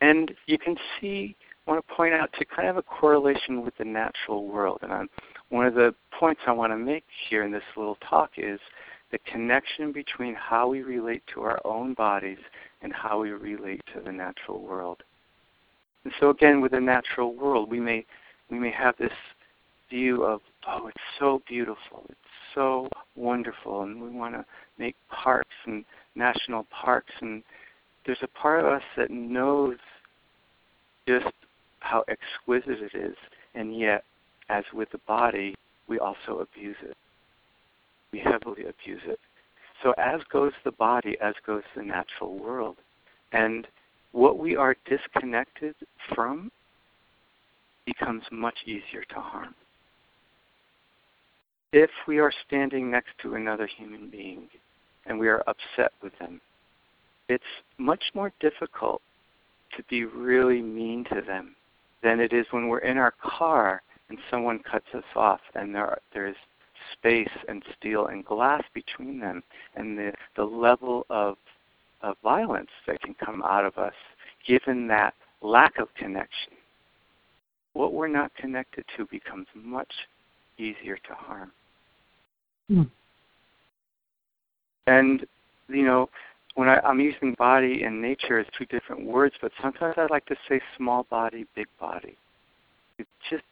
[0.00, 1.36] And you can see,
[1.66, 4.80] want to point out to kind of a correlation with the natural world.
[4.82, 5.08] And I'm,
[5.50, 8.58] one of the points I want to make here in this little talk is
[9.10, 12.38] the connection between how we relate to our own bodies
[12.80, 15.02] and how we relate to the natural world.
[16.04, 18.04] And so again, with the natural world, we may
[18.50, 19.12] we may have this
[19.88, 22.18] view of, oh, it's so beautiful, it's
[22.54, 24.44] so wonderful, and we want to
[24.78, 27.42] make parks and national parks, and
[28.04, 29.76] there's a part of us that knows
[31.06, 31.32] just
[31.82, 33.16] how exquisite it is,
[33.54, 34.04] and yet
[34.48, 35.54] as with the body,
[35.88, 36.96] we also abuse it.
[38.12, 39.18] We heavily abuse it.
[39.82, 42.76] So as goes the body, as goes the natural world.
[43.32, 43.66] And
[44.12, 45.74] what we are disconnected
[46.14, 46.50] from
[47.86, 49.54] becomes much easier to harm.
[51.72, 54.48] If we are standing next to another human being
[55.06, 56.40] and we are upset with them,
[57.28, 57.42] it's
[57.78, 59.00] much more difficult
[59.76, 61.56] to be really mean to them
[62.02, 65.86] than it is when we're in our car and someone cuts us off and there
[65.86, 66.36] are, there's
[66.92, 69.42] space and steel and glass between them
[69.76, 71.36] and the, the level of,
[72.02, 73.94] of violence that can come out of us
[74.46, 76.52] given that lack of connection.
[77.74, 79.92] What we're not connected to becomes much
[80.58, 81.52] easier to harm.
[82.70, 82.90] Mm.
[84.86, 85.26] And,
[85.68, 86.10] you know,
[86.54, 90.26] when I, I'm using body and nature as two different words, but sometimes I like
[90.26, 92.16] to say small body, big body.
[92.98, 93.44] It just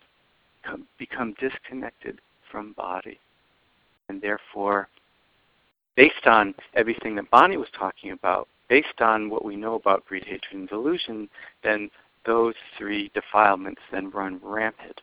[0.64, 3.18] come, become disconnected from body,
[4.08, 4.88] and therefore,
[5.96, 10.24] based on everything that Bonnie was talking about, based on what we know about greed,
[10.24, 11.28] hatred, and delusion,
[11.64, 11.90] then
[12.26, 15.00] those three defilements then run rampant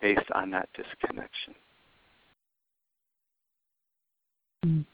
[0.00, 1.54] based on that disconnection.
[4.66, 4.84] Mm.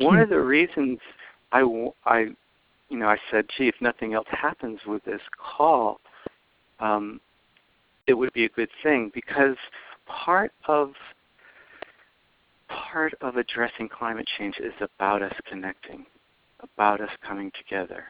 [0.00, 0.98] One of the reasons
[1.52, 1.60] I,
[2.04, 2.26] I,
[2.88, 6.00] you know, I said, gee, if nothing else happens with this call,
[6.80, 7.20] um,
[8.06, 9.56] it would be a good thing because
[10.06, 10.92] part of
[12.68, 16.04] part of addressing climate change is about us connecting,
[16.62, 18.04] about us coming together.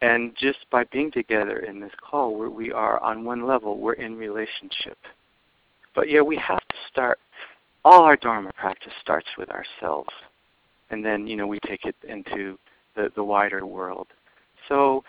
[0.00, 3.94] And just by being together in this call, where we are on one level, we're
[3.94, 4.98] in relationship.
[5.94, 7.18] But yeah, we have to start
[7.88, 10.10] all our Dharma practice starts with ourselves.
[10.90, 12.58] And then, you know, we take it into
[12.94, 14.08] the, the wider world.
[14.68, 15.04] So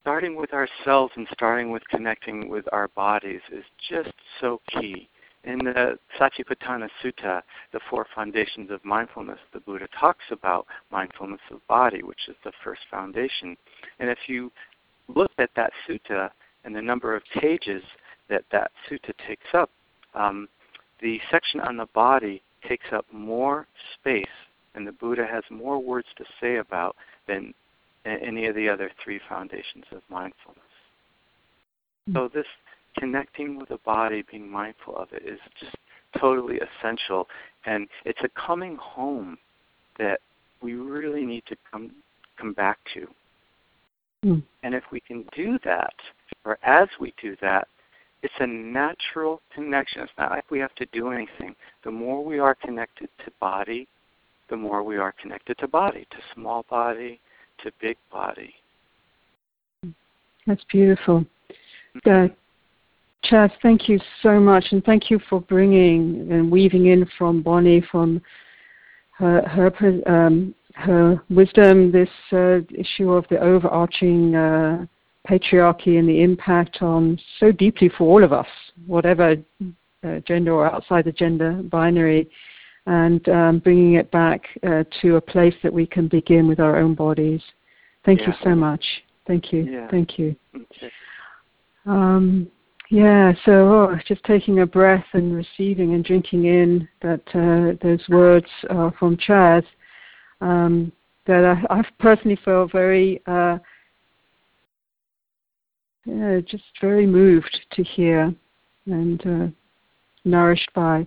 [0.00, 5.06] starting with ourselves and starting with connecting with our bodies is just so key.
[5.44, 7.42] In the Satipatthana Sutta,
[7.74, 12.52] the four foundations of mindfulness, the Buddha talks about mindfulness of body, which is the
[12.64, 13.54] first foundation.
[13.98, 14.50] And if you
[15.08, 16.30] look at that sutta
[16.64, 17.82] and the number of pages
[18.30, 19.70] that that sutta takes up,
[20.14, 20.48] um,
[21.00, 23.66] the section on the body takes up more
[23.98, 24.26] space
[24.74, 27.52] and the Buddha has more words to say about than
[28.04, 30.62] any of the other three foundations of mindfulness.
[32.08, 32.16] Mm-hmm.
[32.16, 32.46] So this
[32.98, 35.76] connecting with the body, being mindful of it is just
[36.18, 37.28] totally essential
[37.66, 39.36] and it's a coming home
[39.98, 40.20] that
[40.62, 41.90] we really need to come
[42.38, 43.06] come back to.
[44.24, 44.42] Mm.
[44.62, 45.94] And if we can do that,
[46.44, 47.68] or as we do that,
[48.22, 50.02] it's a natural connection.
[50.02, 51.54] It's not like we have to do anything.
[51.84, 53.86] The more we are connected to body,
[54.50, 57.20] the more we are connected to body, to small body,
[57.62, 58.54] to big body.
[60.46, 61.24] That's beautiful.
[62.06, 62.28] Uh,
[63.24, 67.84] Chas, thank you so much, and thank you for bringing and weaving in from Bonnie,
[67.90, 68.22] from
[69.18, 74.86] her her, um, her wisdom, this uh, issue of the overarching uh,
[75.28, 78.46] patriarchy and the impact on so deeply for all of us,
[78.86, 79.36] whatever
[80.04, 82.28] uh, gender or outside the gender binary,
[82.86, 86.76] and um, bringing it back uh, to a place that we can begin with our
[86.78, 87.42] own bodies.
[88.04, 88.28] Thank yeah.
[88.28, 88.84] you so much.
[89.26, 89.64] Thank you.
[89.64, 89.88] Yeah.
[89.90, 90.34] Thank you.
[90.56, 90.90] Okay.
[91.84, 92.50] Um,
[92.90, 98.00] yeah, so oh, just taking a breath and receiving and drinking in that uh, those
[98.08, 99.62] words uh, from Chas
[100.40, 100.90] um,
[101.26, 103.58] that I, I personally feel very uh,
[106.04, 108.34] yeah, just very moved to hear
[108.86, 109.46] and uh,
[110.24, 111.06] nourished by.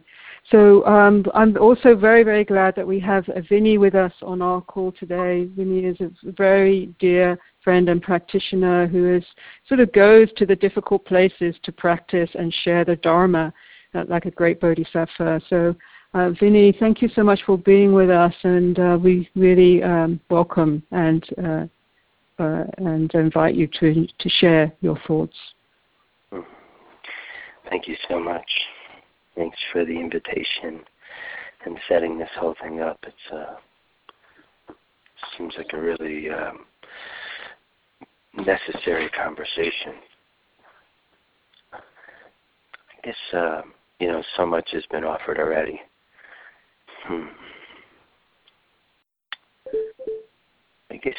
[0.50, 4.62] So um, I'm also very, very glad that we have Vinny with us on our
[4.62, 5.46] call today.
[5.56, 9.24] Vinny is a very dear friend and practitioner who is
[9.68, 13.54] sort of goes to the difficult places to practice and share the Dharma
[13.94, 15.42] uh, like a great bodhisattva.
[15.50, 15.76] So
[16.14, 20.20] uh, Vinny, thank you so much for being with us, and uh, we really um,
[20.30, 21.24] welcome and
[22.42, 25.36] uh, and invite you to, to share your thoughts.
[27.70, 28.52] Thank you so much.
[29.36, 30.82] Thanks for the invitation
[31.66, 33.00] and setting this whole thing up.
[33.04, 34.74] It's uh,
[35.38, 36.66] seems like a really um,
[38.46, 39.94] necessary conversation.
[41.74, 43.62] I guess uh,
[44.00, 45.80] you know so much has been offered already.
[47.06, 47.28] Hmm.
[50.90, 51.16] I guess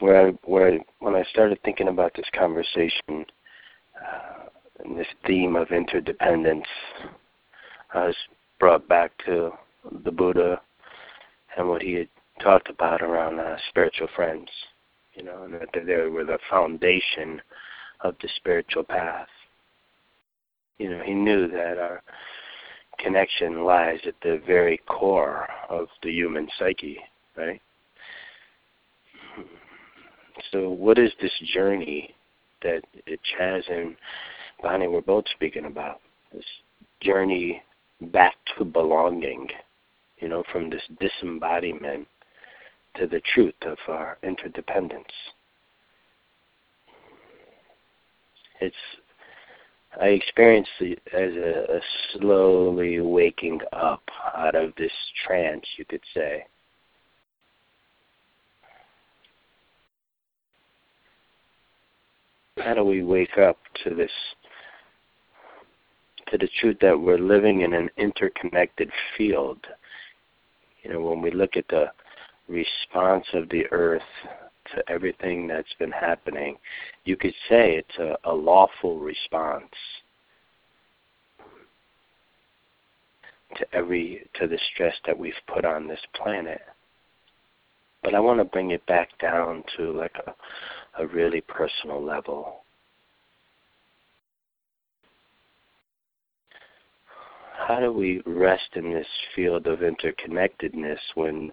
[0.00, 3.26] where I, where I, when I started thinking about this conversation
[3.96, 4.48] uh,
[4.84, 6.66] and this theme of interdependence,
[7.94, 8.16] I was
[8.60, 9.52] brought back to
[10.04, 10.60] the Buddha
[11.56, 12.08] and what he had
[12.42, 14.48] talked about around uh, spiritual friends,
[15.14, 17.40] you know, and that they were the foundation
[18.00, 19.26] of the spiritual path.
[20.78, 22.02] You know, he knew that our
[22.98, 26.98] connection lies at the very core of the human psyche,
[27.36, 27.60] right?
[30.52, 32.14] So, what is this journey
[32.62, 33.96] that Chas and
[34.62, 36.00] Bonnie were both speaking about?
[36.32, 36.44] This
[37.00, 37.62] journey
[38.00, 39.48] back to belonging,
[40.18, 42.06] you know, from this disembodiment
[42.96, 45.04] to the truth of our interdependence.
[48.60, 48.76] It's
[50.00, 51.80] I experienced it as a, a
[52.12, 54.02] slowly waking up
[54.36, 54.92] out of this
[55.26, 56.44] trance, you could say
[62.62, 64.10] how do we wake up to this
[66.30, 69.58] to the truth that we're living in an interconnected field
[70.82, 71.86] You know, when we look at the
[72.48, 74.02] response of the earth
[74.74, 76.56] to everything that's been happening,
[77.04, 79.72] you could say it's a, a lawful response
[83.56, 86.60] to every to the stress that we've put on this planet.
[88.02, 90.34] But I want to bring it back down to like a,
[90.98, 92.62] a really personal level.
[97.66, 101.52] How do we rest in this field of interconnectedness when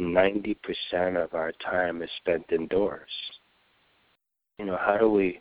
[0.00, 3.10] 90% of our time is spent indoors?
[4.58, 5.40] You know, how do we,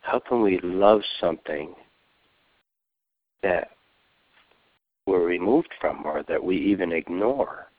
[0.00, 1.74] how can we love something
[3.42, 3.68] that
[5.06, 7.69] we're removed from or that we even ignore?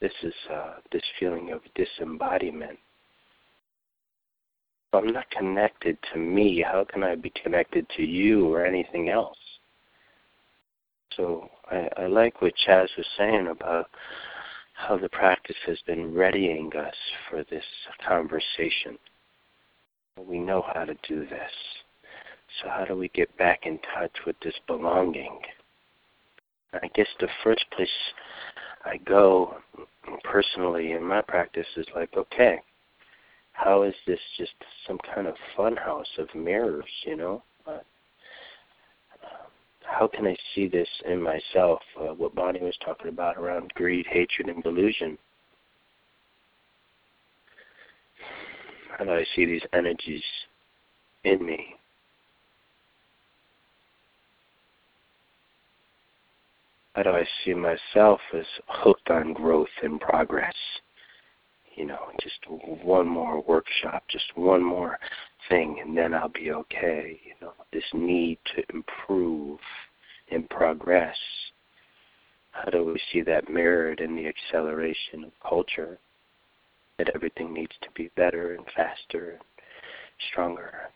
[0.00, 2.78] This is uh, this feeling of disembodiment.
[4.92, 9.10] If I'm not connected to me, how can I be connected to you or anything
[9.10, 9.36] else?
[11.16, 13.88] So I, I like what Chas was saying about
[14.74, 16.94] how the practice has been readying us
[17.28, 17.64] for this
[18.06, 18.98] conversation.
[20.18, 21.52] We know how to do this.
[22.62, 25.38] So how do we get back in touch with this belonging?
[26.72, 27.88] I guess the first place
[28.84, 29.56] I go
[30.24, 32.60] personally in my practice is like, okay,
[33.52, 34.52] how is this just
[34.86, 37.42] some kind of fun house of mirrors, you know?
[37.66, 37.78] Uh,
[39.84, 41.80] how can I see this in myself?
[42.00, 45.18] Uh, what Bonnie was talking about around greed, hatred, and delusion.
[48.96, 50.22] How do I see these energies
[51.24, 51.74] in me?
[56.94, 60.54] How do I see myself as hooked on growth and progress?
[61.76, 62.38] You know, just
[62.84, 64.98] one more workshop, just one more
[65.48, 67.20] thing, and then I'll be okay.
[67.24, 69.60] You know, this need to improve
[70.30, 71.16] and progress.
[72.50, 75.98] How do we see that mirrored in the acceleration of culture?
[76.98, 79.40] That everything needs to be better and faster and
[80.30, 80.90] stronger.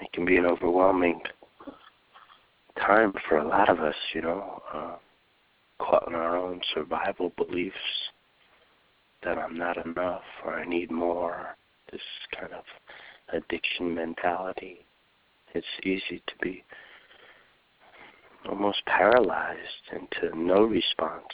[0.00, 1.20] It can be an overwhelming
[2.78, 4.96] time for a lot of us, you know, uh,
[5.78, 7.76] caught in our own survival beliefs
[9.22, 11.56] that I'm not enough or I need more,
[11.90, 12.00] this
[12.38, 12.64] kind of
[13.32, 14.84] addiction mentality.
[15.54, 16.64] It's easy to be
[18.48, 19.58] almost paralyzed
[19.92, 21.24] into no response.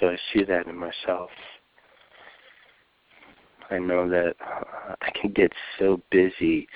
[0.00, 1.30] So I see that in myself
[3.70, 6.68] I know that uh, I can get so busy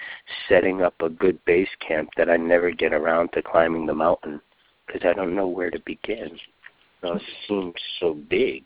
[0.48, 4.40] setting up a good base camp that I never get around to climbing the mountain
[4.86, 6.38] because I don't know where to begin.
[7.02, 8.64] Know, it seems so big.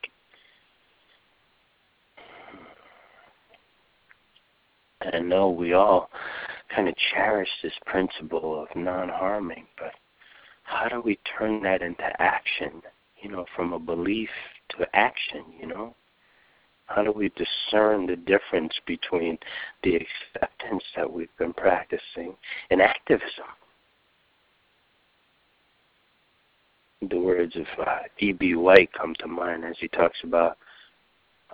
[5.12, 6.08] I know we all
[6.74, 9.92] kind of cherish this principle of non-harming, but
[10.62, 12.82] how do we turn that into action?
[13.22, 14.30] You know, from a belief
[14.70, 15.44] to action.
[15.60, 15.94] You know
[16.86, 19.38] how do we discern the difference between
[19.82, 22.34] the acceptance that we've been practicing
[22.70, 23.46] and activism?
[27.08, 28.54] The words of uh, E.B.
[28.54, 30.56] White come to mind as he talks about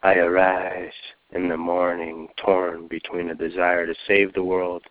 [0.03, 0.93] I arise
[1.33, 4.83] in the morning torn between a desire to save the world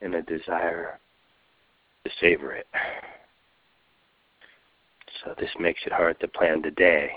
[0.00, 0.98] and a desire
[2.04, 2.66] to savor it.
[5.24, 7.10] So this makes it hard to plan the day.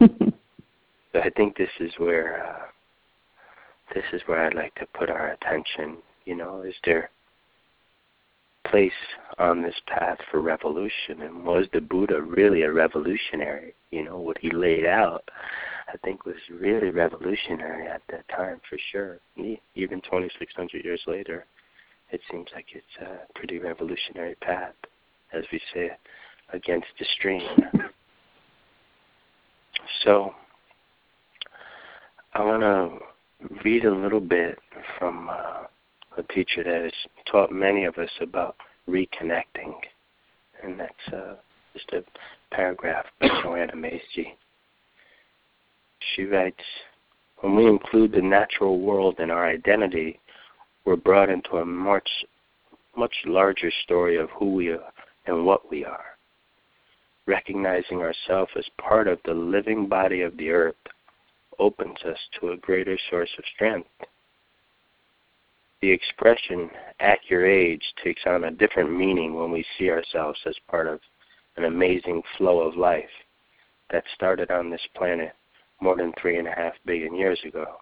[1.16, 2.66] So I think this is where uh,
[3.94, 5.96] this is where I'd like to put our attention.
[6.26, 7.08] You know, is there
[8.70, 8.92] place
[9.38, 11.22] on this path for revolution?
[11.22, 13.72] And was the Buddha really a revolutionary?
[13.90, 15.24] You know, what he laid out,
[15.88, 19.18] I think, was really revolutionary at that time for sure.
[19.74, 21.46] Even 2,600 years later,
[22.10, 24.74] it seems like it's a pretty revolutionary path,
[25.32, 25.92] as we say,
[26.52, 27.48] against the stream.
[30.04, 30.34] So
[32.36, 34.58] I want to read a little bit
[34.98, 35.62] from uh,
[36.18, 36.92] a teacher that has
[37.32, 38.56] taught many of us about
[38.86, 39.72] reconnecting,
[40.62, 41.36] and that's uh,
[41.72, 42.04] just a
[42.54, 44.36] paragraph by Joanna Macy.
[46.14, 46.60] She writes,
[47.40, 50.20] when we include the natural world in our identity,
[50.84, 52.08] we're brought into a much,
[52.98, 54.92] much larger story of who we are
[55.24, 56.04] and what we are.
[57.26, 60.76] Recognizing ourselves as part of the living body of the earth
[61.58, 63.88] opens us to a greater source of strength.
[65.80, 70.56] The expression at your age takes on a different meaning when we see ourselves as
[70.68, 71.00] part of
[71.56, 73.10] an amazing flow of life
[73.90, 75.32] that started on this planet
[75.80, 77.76] more than three and a half billion years ago.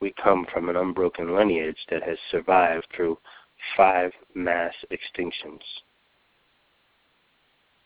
[0.00, 3.16] we come from an unbroken lineage that has survived through
[3.76, 5.62] five mass extinctions.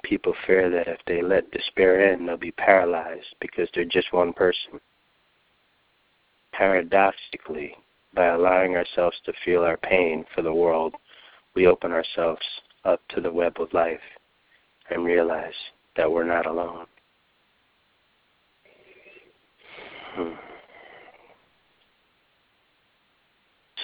[0.07, 4.33] People fear that if they let despair in, they'll be paralyzed because they're just one
[4.33, 4.81] person.
[6.53, 7.75] Paradoxically,
[8.15, 10.95] by allowing ourselves to feel our pain for the world,
[11.57, 12.47] we open ourselves
[12.85, 13.99] up to the web of life
[14.91, 15.55] and realize
[15.97, 16.87] that we're not alone.
[20.15, 20.35] Hmm.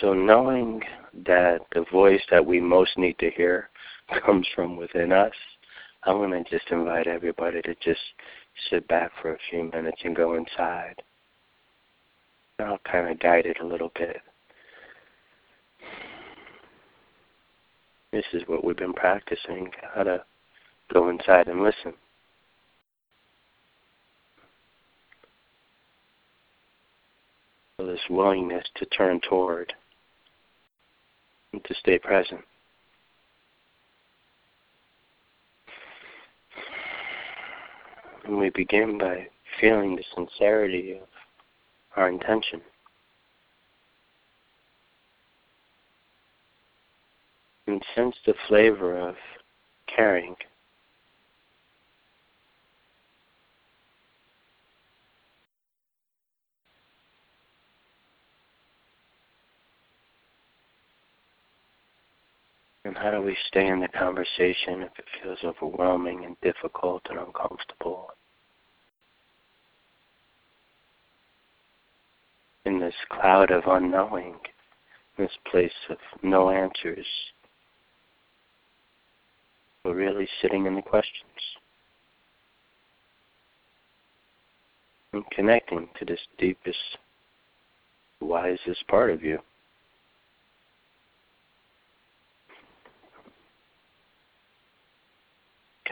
[0.01, 0.83] So, knowing
[1.27, 3.71] that the voice that we most need to hear
[4.25, 5.35] comes from within us,
[6.05, 8.01] I'm going to just invite everybody to just
[8.71, 10.97] sit back for a few minutes and go inside.
[12.59, 14.21] I'll kind of guide it a little bit.
[18.13, 20.23] This is what we've been practicing how to
[20.93, 21.95] go inside and listen.
[27.79, 29.73] This willingness to turn toward
[31.53, 32.43] and to stay present.
[38.25, 39.29] And we begin by
[39.61, 41.09] feeling the sincerity of
[41.97, 42.61] our intention.
[47.67, 49.17] And sense the flavor of
[49.87, 50.37] caring.
[62.93, 67.19] And how do we stay in the conversation if it feels overwhelming and difficult and
[67.19, 68.11] uncomfortable?
[72.67, 74.35] In this cloud of unknowing,
[75.17, 77.07] this place of no answers,
[79.87, 81.23] we're really sitting in the questions.
[85.15, 86.99] And connecting to this deepest,
[88.21, 89.39] wisest part of you.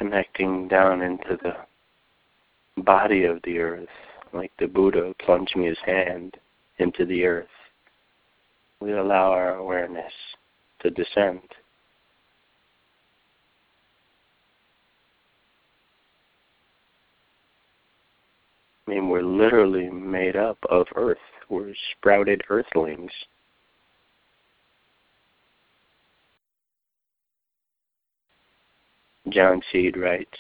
[0.01, 3.87] Connecting down into the body of the earth,
[4.33, 6.39] like the Buddha plunging his hand
[6.79, 7.47] into the earth.
[8.81, 10.13] We allow our awareness
[10.81, 11.43] to descend.
[18.89, 21.19] I mean, we're literally made up of earth.
[21.51, 23.13] We're sprouted earthlings.
[29.31, 30.39] John Seed writes,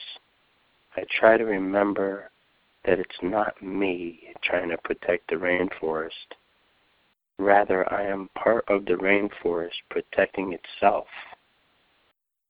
[0.97, 2.31] I try to remember
[2.85, 6.35] that it's not me trying to protect the rainforest.
[7.39, 11.07] Rather, I am part of the rainforest protecting itself.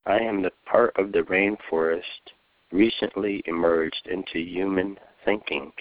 [0.07, 2.32] I am the part of the rainforest
[2.72, 5.72] recently emerged into human thinking.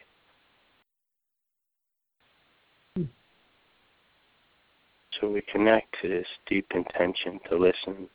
[5.20, 8.10] So we connect to this deep intention to listen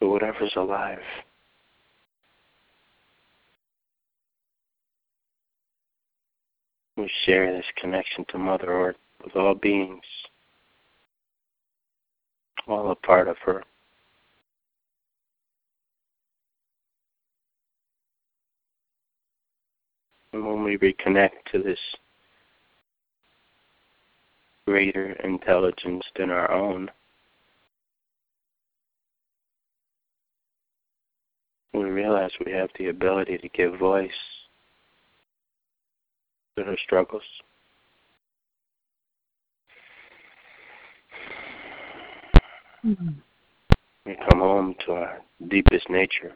[0.00, 0.98] to whatever's alive.
[6.96, 10.04] We share this connection to Mother Earth with all beings,
[12.66, 13.62] all a part of her.
[20.32, 21.78] And when we reconnect to this
[24.66, 26.90] greater intelligence than our own,
[31.76, 34.10] we realize we have the ability to give voice
[36.56, 37.22] to her struggles.
[42.84, 43.08] Mm-hmm.
[44.06, 45.18] We come home to our
[45.48, 46.32] deepest nature.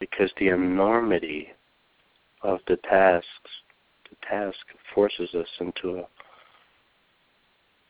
[0.00, 1.48] Because the enormity
[2.42, 3.28] of the tasks,
[4.10, 4.58] the task
[4.94, 6.06] forces us into a,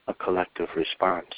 [0.08, 1.34] a collective response.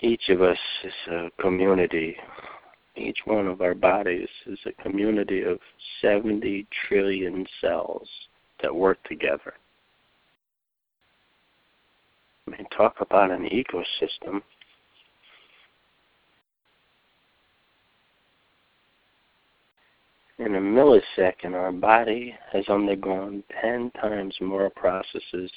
[0.00, 2.16] Each of us is a community.
[2.96, 5.58] Each one of our bodies is a community of
[6.00, 8.08] 70 trillion cells
[8.62, 9.54] that work together.
[12.46, 14.42] I mean, talk about an ecosystem.
[20.38, 25.50] In a millisecond, our body has undergone 10 times more processes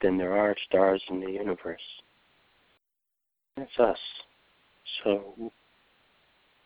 [0.00, 1.80] than there are stars in the universe.
[3.56, 3.98] That's us.
[5.02, 5.52] So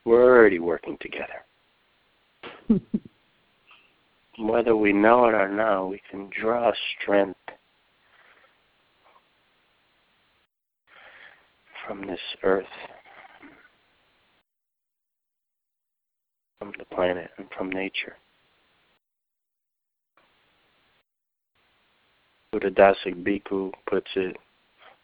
[0.04, 1.44] we're already working together.
[4.38, 6.70] Whether we know it or not, we can draw
[7.00, 7.38] strength
[11.86, 12.64] from this earth,
[16.58, 18.16] from the planet, and from nature.
[22.52, 24.36] Buddhadasa Bhikkhu puts it,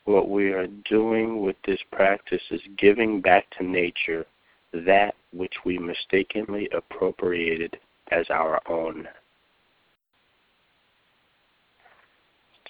[0.05, 4.26] what we are doing with this practice is giving back to nature
[4.72, 7.78] that which we mistakenly appropriated
[8.11, 9.07] as our own.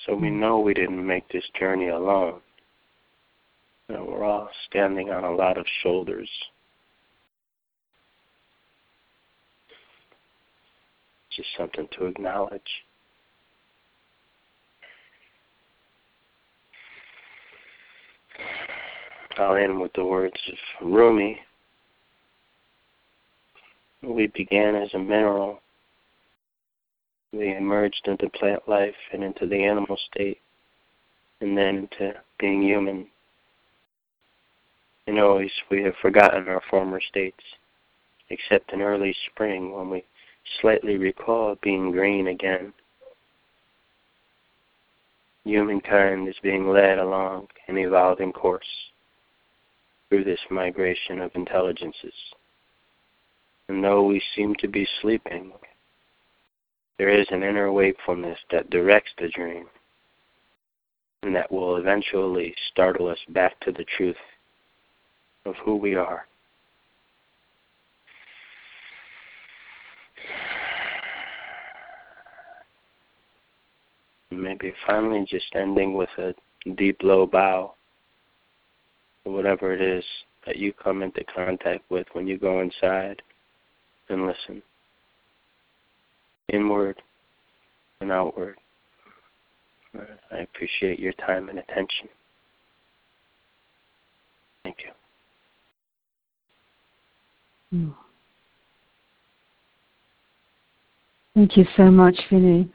[0.07, 0.41] So we hmm.
[0.41, 2.41] know we didn't make this journey alone.
[3.89, 6.29] You know, we're all standing on a lot of shoulders.
[11.37, 12.61] Just something to acknowledge.
[19.39, 21.41] I'll end with the words of Rumi.
[24.03, 25.61] We began as a mineral.
[27.33, 30.39] We emerged into plant life and into the animal state,
[31.41, 33.07] and then into being human.
[35.07, 37.43] And always we have forgotten our former states,
[38.29, 40.05] except in early spring when we
[40.61, 42.73] slightly recall being green again.
[45.45, 48.91] Humankind is being led along an evolving course
[50.09, 52.15] through this migration of intelligences.
[53.69, 55.53] And though we seem to be sleeping,
[56.99, 59.67] there is an inner wakefulness that directs the dream
[61.23, 64.17] and that will eventually startle us back to the truth
[65.45, 66.27] of who we are.
[74.41, 76.35] Maybe finally just ending with a
[76.77, 77.75] deep low bow
[79.25, 80.05] whatever it is
[80.47, 83.23] that you come into contact with when you go inside
[84.09, 84.63] and listen.
[86.53, 87.01] Inward
[88.01, 88.57] and outward.
[90.31, 92.09] I appreciate your time and attention.
[94.65, 94.77] Thank
[97.73, 97.95] you.
[101.35, 102.69] Thank you so much, Vinny.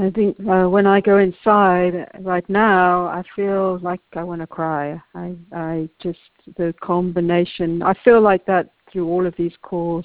[0.00, 4.46] I think uh, when I go inside right now, I feel like I want to
[4.46, 5.00] cry.
[5.14, 6.18] I, I just
[6.56, 7.80] the combination.
[7.80, 10.04] I feel like that through all of these calls,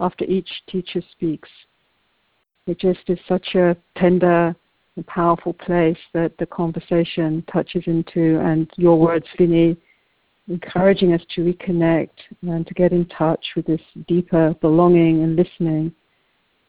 [0.00, 1.48] after each teacher speaks.
[2.66, 4.54] It just is such a tender
[4.96, 9.76] and powerful place that the conversation touches into, and your words, Vinny,
[10.48, 12.10] encouraging us to reconnect
[12.42, 15.92] and to get in touch with this deeper belonging and listening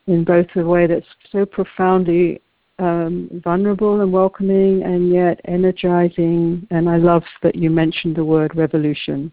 [0.08, 2.42] in both a way that's so profoundly
[2.80, 6.66] um, vulnerable and welcoming and yet energizing.
[6.72, 9.32] And I love that you mentioned the word revolution.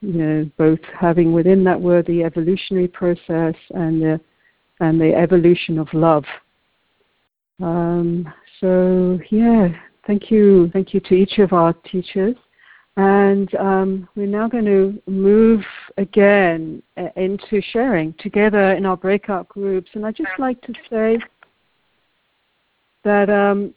[0.00, 4.20] You know, both having within that word the evolutionary process and the
[4.80, 6.24] and the evolution of love.
[7.62, 8.30] Um,
[8.60, 9.68] so yeah,
[10.06, 12.36] thank you, thank you to each of our teachers.
[12.98, 15.62] And um, we're now going to move
[15.98, 19.90] again uh, into sharing together in our breakout groups.
[19.94, 21.18] And I'd just like to say
[23.06, 23.72] that um,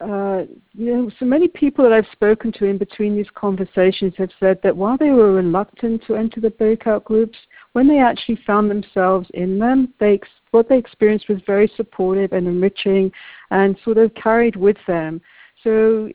[0.00, 4.30] uh, you know, so many people that I've spoken to in between these conversations have
[4.40, 7.38] said that while they were reluctant to enter the breakout groups,
[7.74, 10.18] when they actually found themselves in them, they
[10.50, 13.12] what they experienced was very supportive and enriching,
[13.50, 15.20] and sort of carried with them.
[15.62, 16.10] So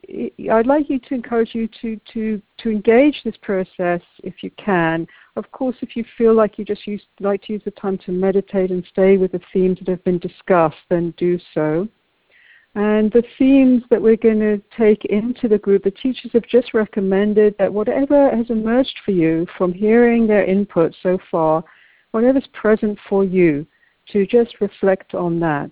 [0.52, 5.08] I'd like you to encourage you to, to, to engage this process if you can.
[5.38, 8.12] Of course, if you feel like you just use, like to use the time to
[8.12, 11.88] meditate and stay with the themes that have been discussed, then do so.
[12.78, 16.76] And the themes that we're going to take into the group, the teachers have just
[16.76, 21.64] recommended that whatever has emerged for you from hearing their input so far,
[22.12, 23.66] whatever's present for you,
[24.12, 25.72] to just reflect on that.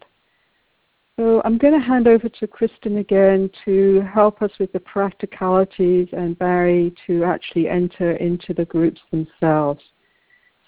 [1.16, 6.08] So I'm going to hand over to Kristen again to help us with the practicalities
[6.12, 9.84] and Barry to actually enter into the groups themselves.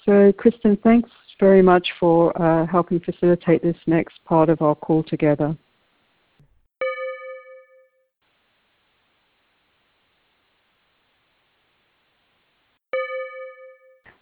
[0.05, 1.09] So Kristen, thanks
[1.39, 5.57] very much for uh, helping facilitate this next part of our call together.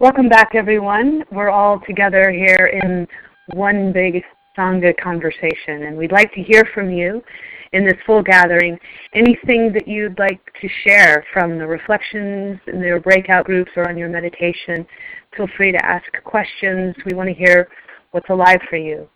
[0.05, 1.23] Welcome back, everyone.
[1.31, 3.07] We're all together here in
[3.57, 4.21] one big
[4.55, 7.23] Sangha conversation, and we'd like to hear from you
[7.73, 8.77] in this full gathering.
[9.15, 13.97] Anything that you'd like to share from the reflections in your breakout groups or on
[13.97, 14.85] your meditation,
[15.35, 16.93] feel free to ask questions.
[17.03, 17.67] We want to hear
[18.11, 19.09] what's alive for you.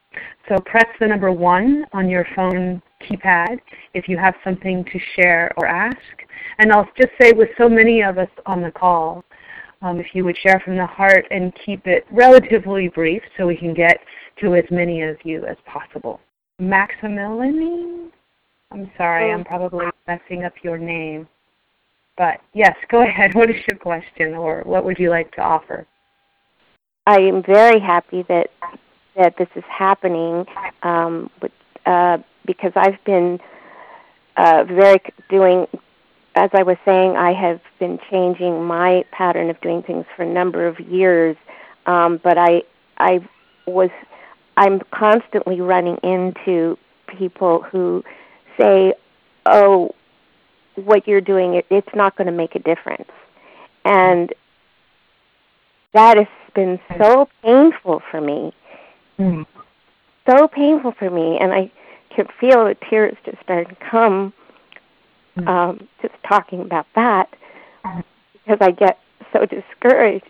[0.48, 3.60] So press the number one on your phone keypad
[3.94, 5.98] if you have something to share or ask.
[6.58, 9.24] And I'll just say with so many of us on the call,
[9.82, 13.56] um, if you would share from the heart and keep it relatively brief so we
[13.56, 14.00] can get
[14.42, 16.20] to as many of you as possible.
[16.60, 18.12] Maximilian?
[18.72, 21.28] I'm sorry, I'm probably messing up your name.
[22.18, 23.34] But yes, go ahead.
[23.34, 25.88] What is your question, or what would you like to offer?
[27.06, 28.50] I am very happy that
[29.16, 30.46] that this is happening
[30.84, 31.52] um, with,
[31.86, 33.40] uh, because I've been
[34.38, 35.66] uh, very doing.
[36.36, 40.32] As I was saying, I have been changing my pattern of doing things for a
[40.32, 41.36] number of years,
[41.86, 42.64] um, but I
[42.98, 43.28] I
[43.66, 43.90] was
[44.58, 46.78] I'm constantly running into
[47.08, 48.04] people who
[48.58, 48.94] say,
[49.46, 49.96] "Oh,
[50.76, 53.10] what you're doing, it, it's not going to make a difference,"
[53.84, 54.34] and
[55.94, 58.54] that has been so painful for me,
[59.18, 59.46] mm.
[60.30, 61.72] so painful for me, and I
[62.16, 64.34] can feel the tears just starting to come,
[65.40, 65.48] mm.
[65.48, 67.30] um, just talking about that,
[68.34, 69.00] because I get
[69.34, 70.26] so discouraged.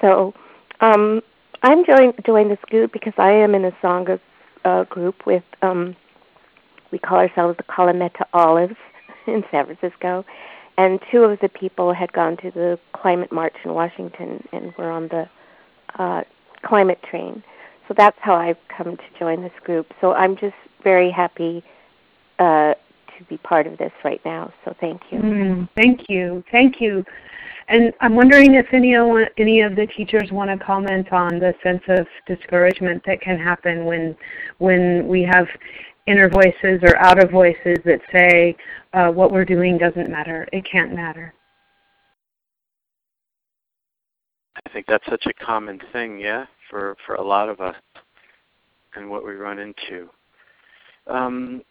[0.00, 0.34] So.
[0.80, 1.22] Um,
[1.62, 4.20] I'm join, joined this group because I am in a Sangha
[4.64, 5.96] uh, group with, um,
[6.92, 8.76] we call ourselves the Kalamata Olives
[9.26, 10.24] in San Francisco.
[10.76, 14.90] And two of the people had gone to the climate march in Washington and were
[14.90, 15.28] on the
[15.98, 16.22] uh,
[16.62, 17.42] climate train.
[17.88, 19.92] So that's how I've come to join this group.
[20.00, 20.54] So I'm just
[20.84, 21.64] very happy
[22.38, 22.74] uh,
[23.18, 24.52] to be part of this right now.
[24.64, 25.18] So thank you.
[25.18, 26.42] Mm, thank you.
[26.50, 27.04] Thank you.
[27.68, 29.06] And I'm wondering if any of,
[29.36, 33.84] any of the teachers want to comment on the sense of discouragement that can happen
[33.84, 34.16] when
[34.56, 35.46] when we have
[36.06, 38.56] inner voices or outer voices that say
[38.94, 40.48] uh, what we're doing doesn't matter.
[40.52, 41.34] It can't matter.
[44.64, 47.76] I think that's such a common thing, yeah, for for a lot of us,
[48.94, 50.08] and what we run into.
[51.06, 51.62] Um,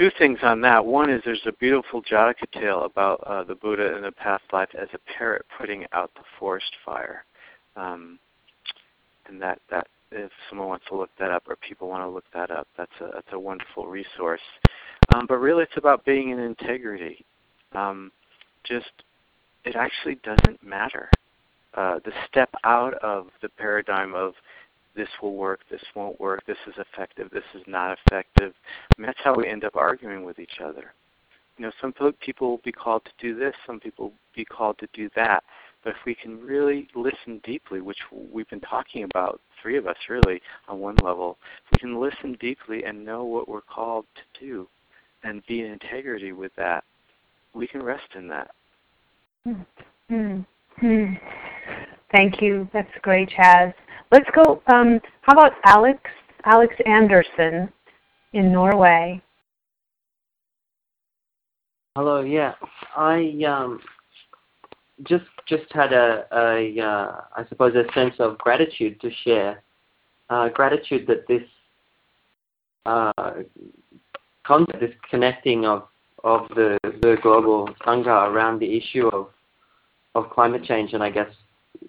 [0.00, 0.84] two things on that.
[0.84, 4.70] One is there's a beautiful Jataka tale about uh, the Buddha in the past life
[4.80, 7.22] as a parrot putting out the forest fire.
[7.76, 8.18] Um,
[9.26, 12.24] and that, that if someone wants to look that up or people want to look
[12.32, 14.40] that up, that's a, that's a wonderful resource.
[15.14, 17.22] Um, but really it's about being in integrity.
[17.72, 18.10] Um,
[18.64, 18.90] just,
[19.66, 21.10] it actually doesn't matter.
[21.74, 24.32] Uh, the step out of the paradigm of
[24.94, 28.52] this will work, this won't work, this is effective, this is not effective.
[28.98, 30.92] That's how we end up arguing with each other.
[31.58, 34.78] You know, some people will be called to do this, some people will be called
[34.78, 35.44] to do that.
[35.84, 39.96] But if we can really listen deeply, which we've been talking about, three of us
[40.08, 44.44] really, on one level, if we can listen deeply and know what we're called to
[44.44, 44.68] do
[45.22, 46.84] and be in integrity with that,
[47.54, 48.50] we can rest in that.
[49.46, 50.40] Mm-hmm.
[50.80, 51.12] Hmm.
[52.12, 52.68] Thank you.
[52.72, 53.72] That's great, Chas.
[54.10, 54.60] Let's go.
[54.66, 56.00] Um, how about Alex?
[56.44, 57.72] Alex Anderson
[58.32, 59.22] in Norway.
[61.96, 62.22] Hello.
[62.22, 62.54] Yeah,
[62.96, 63.80] I um,
[65.04, 69.62] just just had a, a uh, I suppose a sense of gratitude to share.
[70.28, 71.42] Uh, gratitude that this
[72.86, 73.12] uh,
[74.44, 75.88] concept, this connecting of
[76.24, 79.28] of the the global sangha around the issue of
[80.14, 81.28] of climate change, and I guess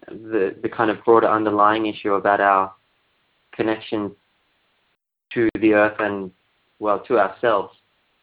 [0.07, 2.73] the the kind of broader underlying issue about our
[3.53, 4.15] connection
[5.33, 6.31] to the earth and
[6.79, 7.73] well to ourselves.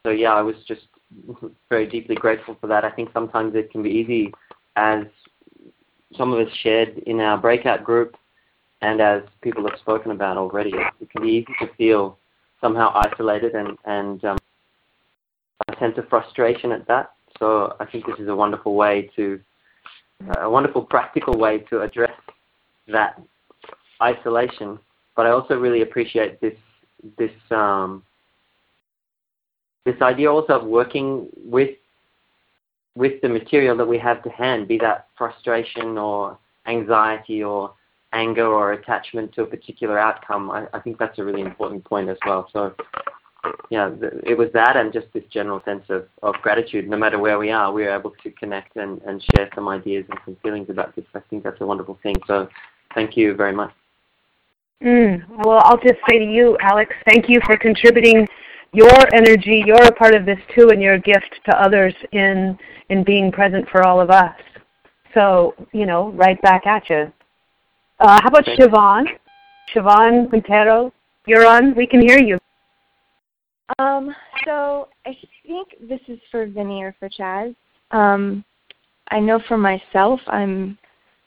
[0.04, 0.82] So yeah, I was just
[1.68, 2.84] very deeply grateful for that.
[2.84, 4.32] I think sometimes it can be easy,
[4.76, 5.04] as
[6.16, 8.16] some of us shared in our breakout group,
[8.82, 12.18] and as people have spoken about already, it can be easy to feel
[12.60, 14.38] somehow isolated and and um,
[15.68, 17.12] a sense of frustration at that.
[17.38, 19.40] So I think this is a wonderful way to
[20.36, 22.12] a wonderful practical way to address
[22.88, 23.20] that
[24.02, 24.78] isolation.
[25.16, 26.56] But I also really appreciate this
[27.16, 28.02] this um,
[29.84, 31.70] this idea also of working with
[32.94, 37.72] with the material that we have to hand, be that frustration or anxiety or
[38.12, 40.50] anger or attachment to a particular outcome.
[40.50, 42.48] I, I think that's a really important point as well.
[42.52, 42.74] So
[43.70, 43.90] yeah,
[44.24, 46.88] it was that and just this general sense of, of gratitude.
[46.88, 50.04] No matter where we are, we are able to connect and, and share some ideas
[50.10, 51.04] and some feelings about this.
[51.14, 52.16] I think that's a wonderful thing.
[52.26, 52.48] So
[52.94, 53.72] thank you very much.
[54.82, 58.26] Mm, well, I'll just say to you, Alex, thank you for contributing
[58.72, 59.62] your energy.
[59.66, 62.58] You're a part of this too, and your gift to others in
[62.90, 64.36] in being present for all of us.
[65.14, 67.12] So, you know, right back at you.
[67.98, 69.06] Uh, how about Siobhan?
[69.74, 70.92] Siobhan Quintero,
[71.26, 71.74] you're on.
[71.74, 72.38] We can hear you.
[73.78, 74.14] Um,
[74.44, 75.16] so I
[75.46, 77.54] think this is for Vinny or for Chaz.
[77.90, 78.44] Um,
[79.10, 80.78] I know for myself, I'm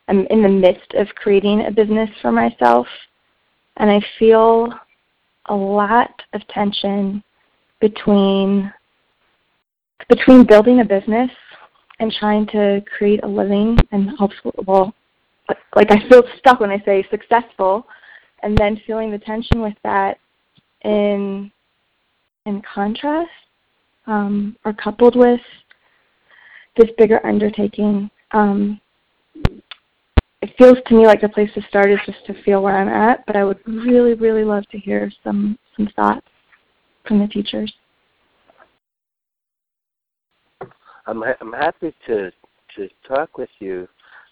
[0.07, 2.87] I'm in the midst of creating a business for myself,
[3.77, 4.73] and I feel
[5.47, 7.23] a lot of tension
[7.79, 8.71] between
[10.09, 11.31] between building a business
[11.99, 14.93] and trying to create a living and hopefully, well,
[15.75, 17.85] like I feel stuck when I say successful,
[18.43, 20.17] and then feeling the tension with that
[20.83, 21.51] in
[22.45, 23.29] in contrast
[24.07, 25.41] um, are coupled with
[26.77, 28.09] this bigger undertaking.
[28.31, 28.79] Um,
[30.41, 32.87] it feels to me like the place to start is just to feel where I'm
[32.87, 36.25] at, but I would really, really love to hear some some thoughts
[37.07, 37.71] from the teachers.
[41.05, 42.31] I'm I'm happy to
[42.75, 43.87] to talk with you.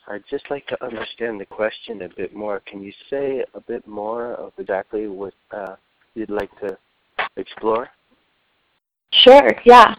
[0.07, 2.62] I'd just like to understand the question a bit more.
[2.66, 5.76] Can you say a bit more of exactly what uh,
[6.16, 6.76] you'd like to
[7.38, 7.89] explore?
[9.12, 9.51] Sure.
[9.66, 9.95] Yeah.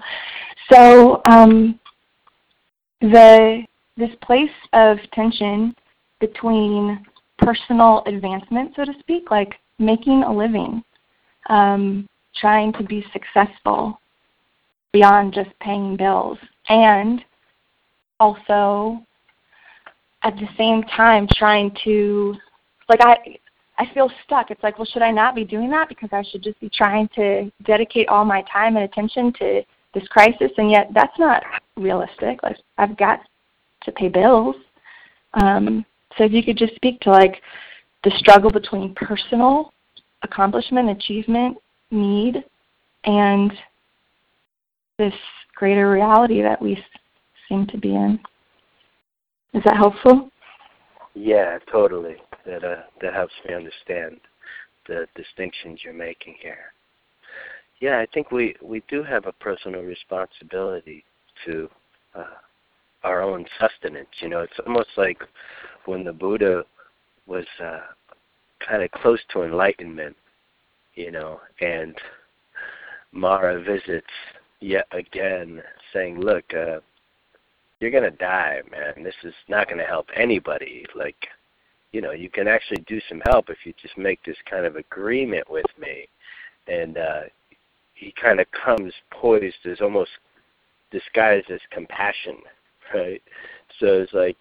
[0.72, 1.78] So um,
[3.00, 3.64] the
[3.96, 5.74] this place of tension
[6.20, 7.04] between
[7.38, 10.82] personal advancement, so to speak, like making a living,
[11.48, 12.06] um,
[12.36, 14.00] trying to be successful
[14.92, 16.38] beyond just paying bills,
[16.68, 17.24] and
[18.20, 19.04] also
[20.22, 22.34] at the same time trying to
[22.88, 23.16] like I
[23.80, 24.50] I feel stuck.
[24.50, 27.08] It's like, well, should I not be doing that because I should just be trying
[27.14, 29.62] to dedicate all my time and attention to
[29.94, 31.42] this crisis and yet that's not
[31.76, 32.42] realistic.
[32.42, 33.20] Like I've got
[33.84, 34.54] to pay bills.
[35.32, 35.86] Um,
[36.18, 37.40] so if you could just speak to like
[38.04, 39.72] the struggle between personal
[40.22, 41.56] accomplishment, achievement,
[41.90, 42.44] need,
[43.04, 43.50] and
[44.98, 45.14] this
[45.54, 46.78] greater reality that we
[47.48, 48.20] seem to be in.
[49.54, 50.28] Is that helpful?
[51.14, 52.16] Yeah, totally.
[52.46, 54.20] That uh, that helps me understand
[54.86, 56.72] the distinctions you're making here.
[57.80, 61.04] Yeah, I think we we do have a personal responsibility
[61.46, 61.68] to
[62.14, 62.36] uh,
[63.02, 64.08] our own sustenance.
[64.20, 65.18] You know, it's almost like
[65.86, 66.64] when the Buddha
[67.26, 67.80] was uh,
[68.66, 70.16] kind of close to enlightenment.
[70.94, 71.94] You know, and
[73.12, 74.06] Mara visits
[74.60, 76.80] yet again, saying, "Look, uh,
[77.80, 79.02] you're gonna die, man.
[79.02, 80.86] This is not gonna help anybody.
[80.94, 81.28] Like,
[81.92, 84.76] you know, you can actually do some help if you just make this kind of
[84.76, 86.08] agreement with me."
[86.68, 87.22] And uh,
[87.94, 90.10] he kind of comes poised as almost
[90.90, 92.36] disguised as compassion,
[92.94, 93.22] right?
[93.78, 94.38] So it's like,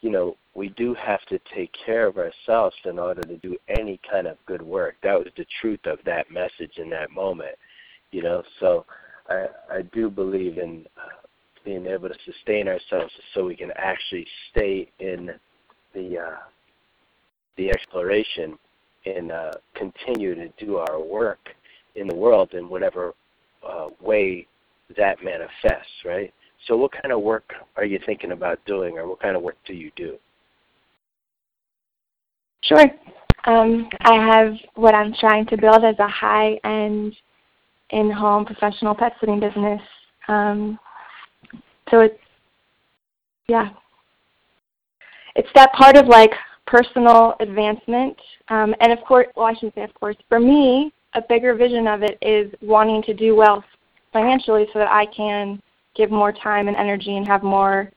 [0.00, 4.00] you know, we do have to take care of ourselves in order to do any
[4.10, 4.96] kind of good work.
[5.02, 7.56] That was the truth of that message in that moment,
[8.10, 8.42] you know.
[8.60, 8.86] So
[9.28, 11.25] I I do believe in uh,
[11.66, 15.32] being able to sustain ourselves so we can actually stay in
[15.92, 16.36] the uh,
[17.58, 18.56] the exploration
[19.04, 21.50] and uh, continue to do our work
[21.96, 23.14] in the world in whatever
[23.68, 24.46] uh, way
[24.96, 26.32] that manifests, right?
[26.66, 29.56] So, what kind of work are you thinking about doing, or what kind of work
[29.66, 30.16] do you do?
[32.62, 32.84] Sure.
[33.44, 37.14] Um, I have what I'm trying to build as a high end
[37.90, 39.80] in home professional pet sitting business.
[40.28, 40.78] Um,
[41.90, 42.18] so it's
[43.48, 43.70] yeah,
[45.36, 46.32] it's that part of like
[46.66, 48.16] personal advancement,
[48.48, 50.16] um, and of course, well, I shouldn't say of course.
[50.28, 53.62] For me, a bigger vision of it is wanting to do well
[54.12, 55.62] financially, so that I can
[55.94, 57.90] give more time and energy and have more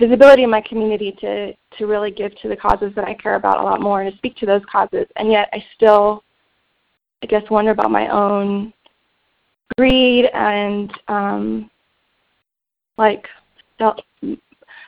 [0.00, 3.60] visibility in my community to to really give to the causes that I care about
[3.60, 5.06] a lot more and to speak to those causes.
[5.16, 6.22] And yet, I still,
[7.22, 8.72] I guess, wonder about my own
[9.76, 11.70] greed and um,
[12.98, 13.26] like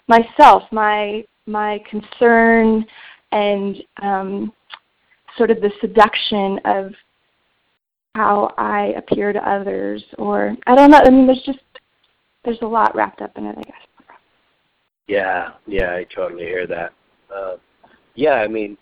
[0.08, 2.84] myself, my my concern,
[3.32, 4.52] and um,
[5.36, 6.92] sort of the seduction of
[8.14, 10.98] how I appear to others, or I don't know.
[10.98, 11.58] I mean, there's just
[12.44, 14.08] there's a lot wrapped up in it, I guess.
[15.06, 16.92] Yeah, yeah, I totally hear that.
[17.34, 17.56] Uh,
[18.14, 18.78] yeah, I mean,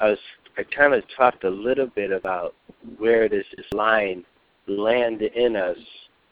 [0.00, 0.18] I was
[0.56, 2.54] I kind of talked a little bit about
[2.98, 4.24] where does this line
[4.66, 5.76] land in us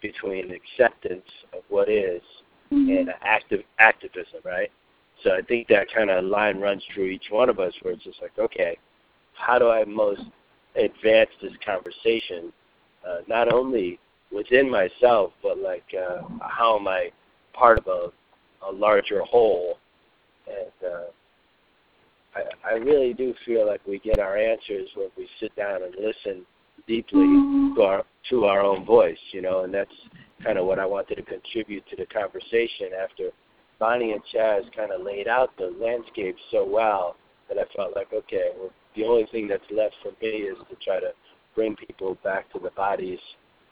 [0.05, 1.25] between acceptance
[1.55, 2.21] of what is
[2.71, 2.91] mm-hmm.
[2.91, 4.71] and active activism, right?
[5.23, 8.05] So I think that kind of line runs through each one of us, where it's
[8.05, 8.77] just like, okay,
[9.33, 10.21] how do I most
[10.77, 12.53] advance this conversation,
[13.09, 13.99] uh, not only
[14.31, 17.11] within myself, but like uh, how am I
[17.55, 19.79] part of a, a larger whole?
[20.47, 21.07] And uh,
[22.37, 25.95] I, I really do feel like we get our answers when we sit down and
[25.99, 26.45] listen
[26.87, 27.75] deeply mm-hmm.
[27.75, 29.91] to our to our own voice, you know, and that's
[30.43, 33.31] kind of what I wanted to contribute to the conversation after
[33.79, 37.17] Bonnie and Chas kind of laid out the landscape so well
[37.49, 40.77] that I felt like, okay, well, the only thing that's left for me is to
[40.85, 41.11] try to
[41.55, 43.19] bring people back to the bodies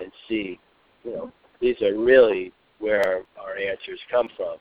[0.01, 0.59] and see,
[1.05, 4.57] you know, these are really where our, our answers come from,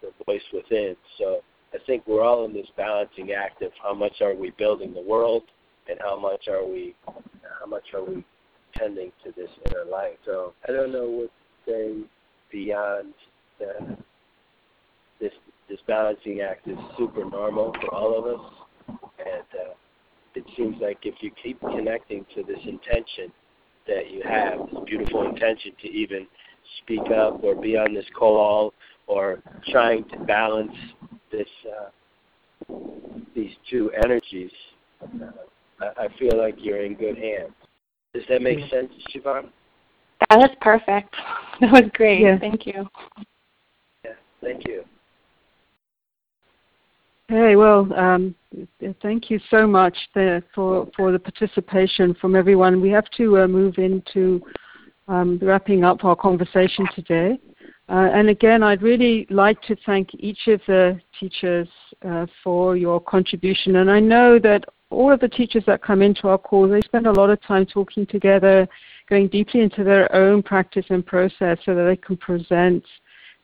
[0.00, 0.96] the voice within.
[1.18, 1.40] So
[1.72, 5.00] I think we're all in this balancing act of how much are we building the
[5.02, 5.44] world
[5.88, 6.94] and how much are we
[7.60, 8.24] how much are we
[8.76, 10.16] tending to this inner life.
[10.24, 11.30] So I don't know what
[11.66, 12.08] to say
[12.50, 13.14] beyond
[13.58, 13.96] the,
[15.20, 15.32] this
[15.68, 18.52] this balancing act is super normal for all of us,
[18.88, 19.74] and uh,
[20.34, 23.32] it seems like if you keep connecting to this intention
[23.86, 26.26] that you have, this beautiful intention to even
[26.82, 28.74] speak up or be on this call
[29.06, 30.72] or trying to balance
[31.30, 32.74] this uh,
[33.34, 34.50] these two energies,
[35.02, 35.30] uh,
[35.82, 37.52] I, I feel like you're in good hands.
[38.14, 39.48] Does that make sense, Siobhan?
[40.28, 41.14] That was perfect.
[41.60, 42.22] That was great.
[42.22, 42.40] Yeah.
[42.40, 42.88] Thank you.
[44.04, 44.82] Yeah, thank you.
[47.28, 48.34] Hey, well, um,
[49.00, 52.80] thank you so much there for for the participation from everyone.
[52.80, 54.42] We have to uh, move into
[55.06, 57.38] um, wrapping up our conversation today.
[57.88, 61.68] Uh, and again, I'd really like to thank each of the teachers
[62.04, 63.76] uh, for your contribution.
[63.76, 67.06] And I know that all of the teachers that come into our call, they spend
[67.06, 68.68] a lot of time talking together,
[69.08, 72.84] going deeply into their own practice and process so that they can present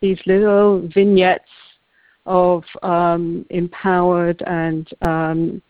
[0.01, 1.51] these little vignettes
[2.27, 5.63] of um, empowered and um,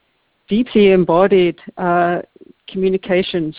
[0.48, 2.20] deeply embodied uh,
[2.66, 3.54] communications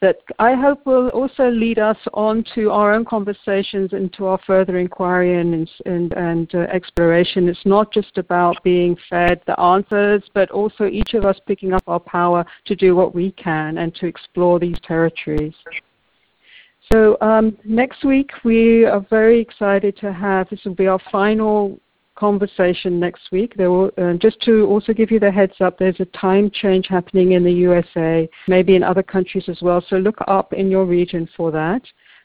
[0.00, 4.38] that I hope will also lead us on to our own conversations and to our
[4.46, 7.48] further inquiry and, and, and uh, exploration.
[7.48, 11.82] It's not just about being fed the answers, but also each of us picking up
[11.88, 15.54] our power to do what we can and to explore these territories.
[16.92, 21.78] So um, next week we are very excited to have, this will be our final
[22.18, 23.54] conversation next week.
[23.56, 26.86] There will, uh, just to also give you the heads up, there's a time change
[26.88, 29.80] happening in the USA, maybe in other countries as well.
[29.88, 31.82] So look up in your region for that.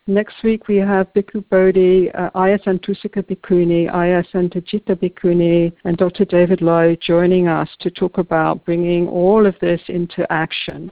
[0.07, 6.25] Next week we have Bhikkhu Bodhi, uh, Ayya Santussika Bhikkhuni, Ayya Santacitta Bhikkhuni, and Dr.
[6.25, 10.91] David Loy joining us to talk about bringing all of this into action.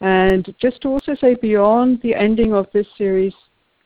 [0.00, 3.34] And just to also say, beyond the ending of this series,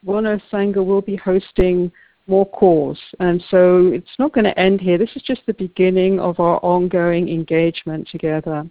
[0.07, 1.90] Earth Sangha will be hosting
[2.31, 2.99] more calls.
[3.18, 4.97] And so it's not going to end here.
[4.97, 8.68] This is just the beginning of our ongoing engagement together.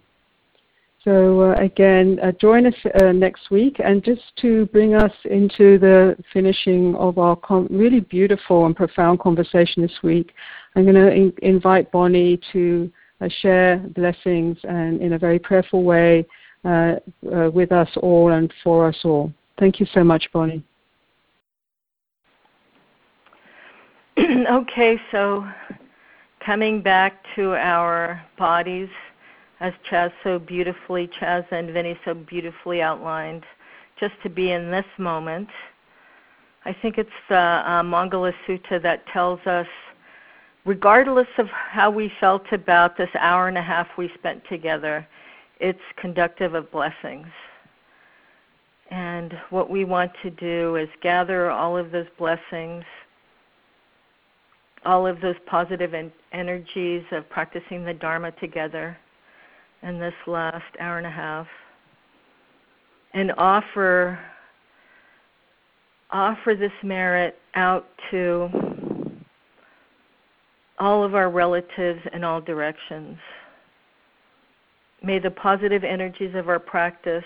[1.04, 3.76] So uh, again, uh, join us uh, next week.
[3.82, 9.20] And just to bring us into the finishing of our com- really beautiful and profound
[9.20, 10.32] conversation this week,
[10.74, 12.90] I'm going to in- invite Bonnie to
[13.20, 16.26] uh, share blessings and in a very prayerful way
[16.64, 16.96] uh,
[17.34, 19.32] uh, with us all and for us all.
[19.58, 20.62] Thank you so much, Bonnie.
[24.50, 25.46] okay, so
[26.44, 28.88] coming back to our bodies,
[29.60, 33.44] as Chas so beautifully, Chas and Vinny so beautifully outlined,
[33.98, 35.48] just to be in this moment.
[36.66, 39.68] I think it's the uh, Mangala Sutta that tells us,
[40.66, 45.06] regardless of how we felt about this hour and a half we spent together,
[45.60, 47.28] it's conductive of blessings.
[48.90, 52.84] And what we want to do is gather all of those blessings
[54.84, 58.96] all of those positive en- energies of practicing the Dharma together
[59.82, 61.46] in this last hour and a half
[63.14, 64.18] and offer
[66.12, 68.48] offer this merit out to
[70.78, 73.16] all of our relatives in all directions.
[75.02, 77.24] May the positive energies of our practice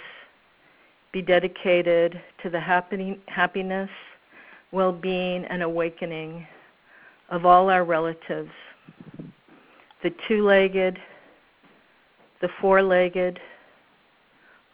[1.12, 3.88] be dedicated to the happy, happiness,
[4.72, 6.46] well being, and awakening
[7.30, 8.50] of all our relatives
[10.04, 10.98] the two legged,
[12.42, 13.40] the four legged,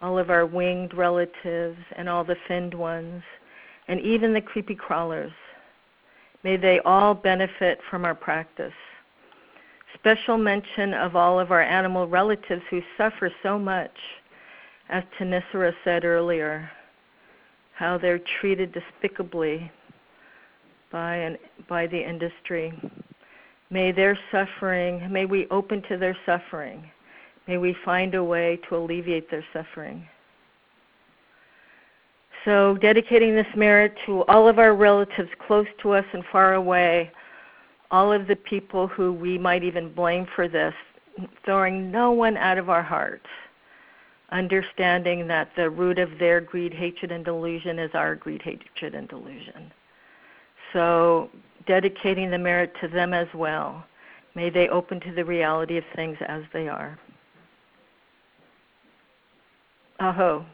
[0.03, 3.23] all of our winged relatives, and all the finned ones,
[3.87, 5.31] and even the creepy crawlers.
[6.43, 8.73] May they all benefit from our practice.
[9.95, 13.97] Special mention of all of our animal relatives who suffer so much,
[14.89, 16.69] as Thanissara said earlier,
[17.75, 19.71] how they're treated despicably
[20.91, 21.38] by
[21.68, 22.72] by the industry.
[23.70, 26.91] May their suffering, may we open to their suffering.
[27.47, 30.07] May we find a way to alleviate their suffering.
[32.45, 37.11] So, dedicating this merit to all of our relatives close to us and far away,
[37.91, 40.74] all of the people who we might even blame for this,
[41.45, 43.26] throwing no one out of our hearts,
[44.30, 49.09] understanding that the root of their greed, hatred, and delusion is our greed, hatred, and
[49.09, 49.70] delusion.
[50.73, 51.31] So,
[51.66, 53.85] dedicating the merit to them as well.
[54.35, 56.99] May they open to the reality of things as they are.
[59.99, 60.45] Aho.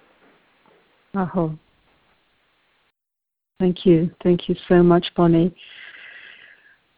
[1.14, 1.59] Aho.
[3.61, 4.11] Thank you.
[4.23, 5.55] Thank you so much, Bonnie.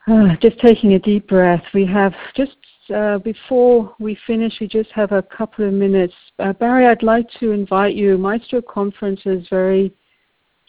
[0.07, 1.63] Uh, just taking a deep breath.
[1.75, 2.57] We have just
[2.95, 6.15] uh, before we finish, we just have a couple of minutes.
[6.39, 8.17] Uh, Barry, I'd like to invite you.
[8.17, 9.93] Maestro Conference is very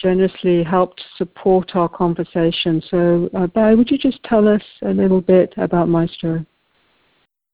[0.02, 2.82] generously helped support our conversation.
[2.89, 6.45] So, uh, Barry, would you just tell us a little bit about Maestro?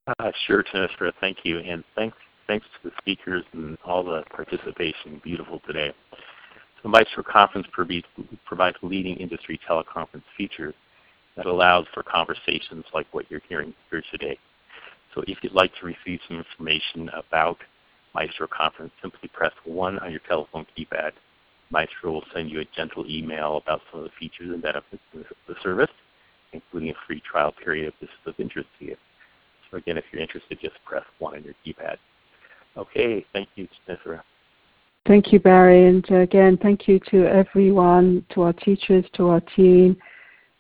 [0.08, 1.12] Uh, sure, Thanissara.
[1.20, 2.18] Thank you, and thanks
[2.48, 5.20] thanks to the speakers and all the participation.
[5.24, 5.92] Beautiful today.
[6.84, 7.66] The Maestro Conference
[8.46, 10.76] provides leading industry teleconference features
[11.36, 14.38] that allows for conversations like what you're hearing here today.
[15.14, 17.58] So if you'd like to receive some information about
[18.14, 21.12] Maestro Conference, simply press 1 on your telephone keypad.
[21.76, 25.26] Maestro will send you a gentle email about some of the features and benefits of
[25.46, 25.90] the service,
[26.54, 28.96] including a free trial period if this is of interest to you.
[29.70, 31.98] So again, if you're interested, just press 1 on your keypad.
[32.78, 34.22] Okay, thank you, Nithara.
[35.06, 35.88] Thank you, Barry.
[35.88, 39.98] And again, thank you to everyone, to our teachers, to our team.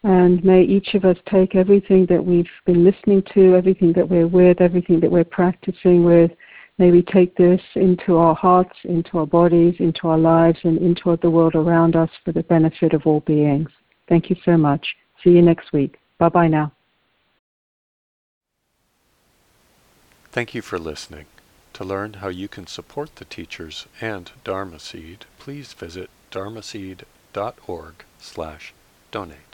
[0.03, 4.27] And may each of us take everything that we've been listening to, everything that we're
[4.27, 6.31] with, everything that we're practicing with.
[6.77, 11.17] May we take this into our hearts, into our bodies, into our lives, and into
[11.21, 13.69] the world around us for the benefit of all beings.
[14.09, 14.85] Thank you so much.
[15.23, 15.97] See you next week.
[16.17, 16.71] Bye bye now.
[20.31, 21.27] Thank you for listening.
[21.75, 28.73] To learn how you can support the teachers and Dharma Seed, please visit dharmaseed.org slash
[29.11, 29.44] donate.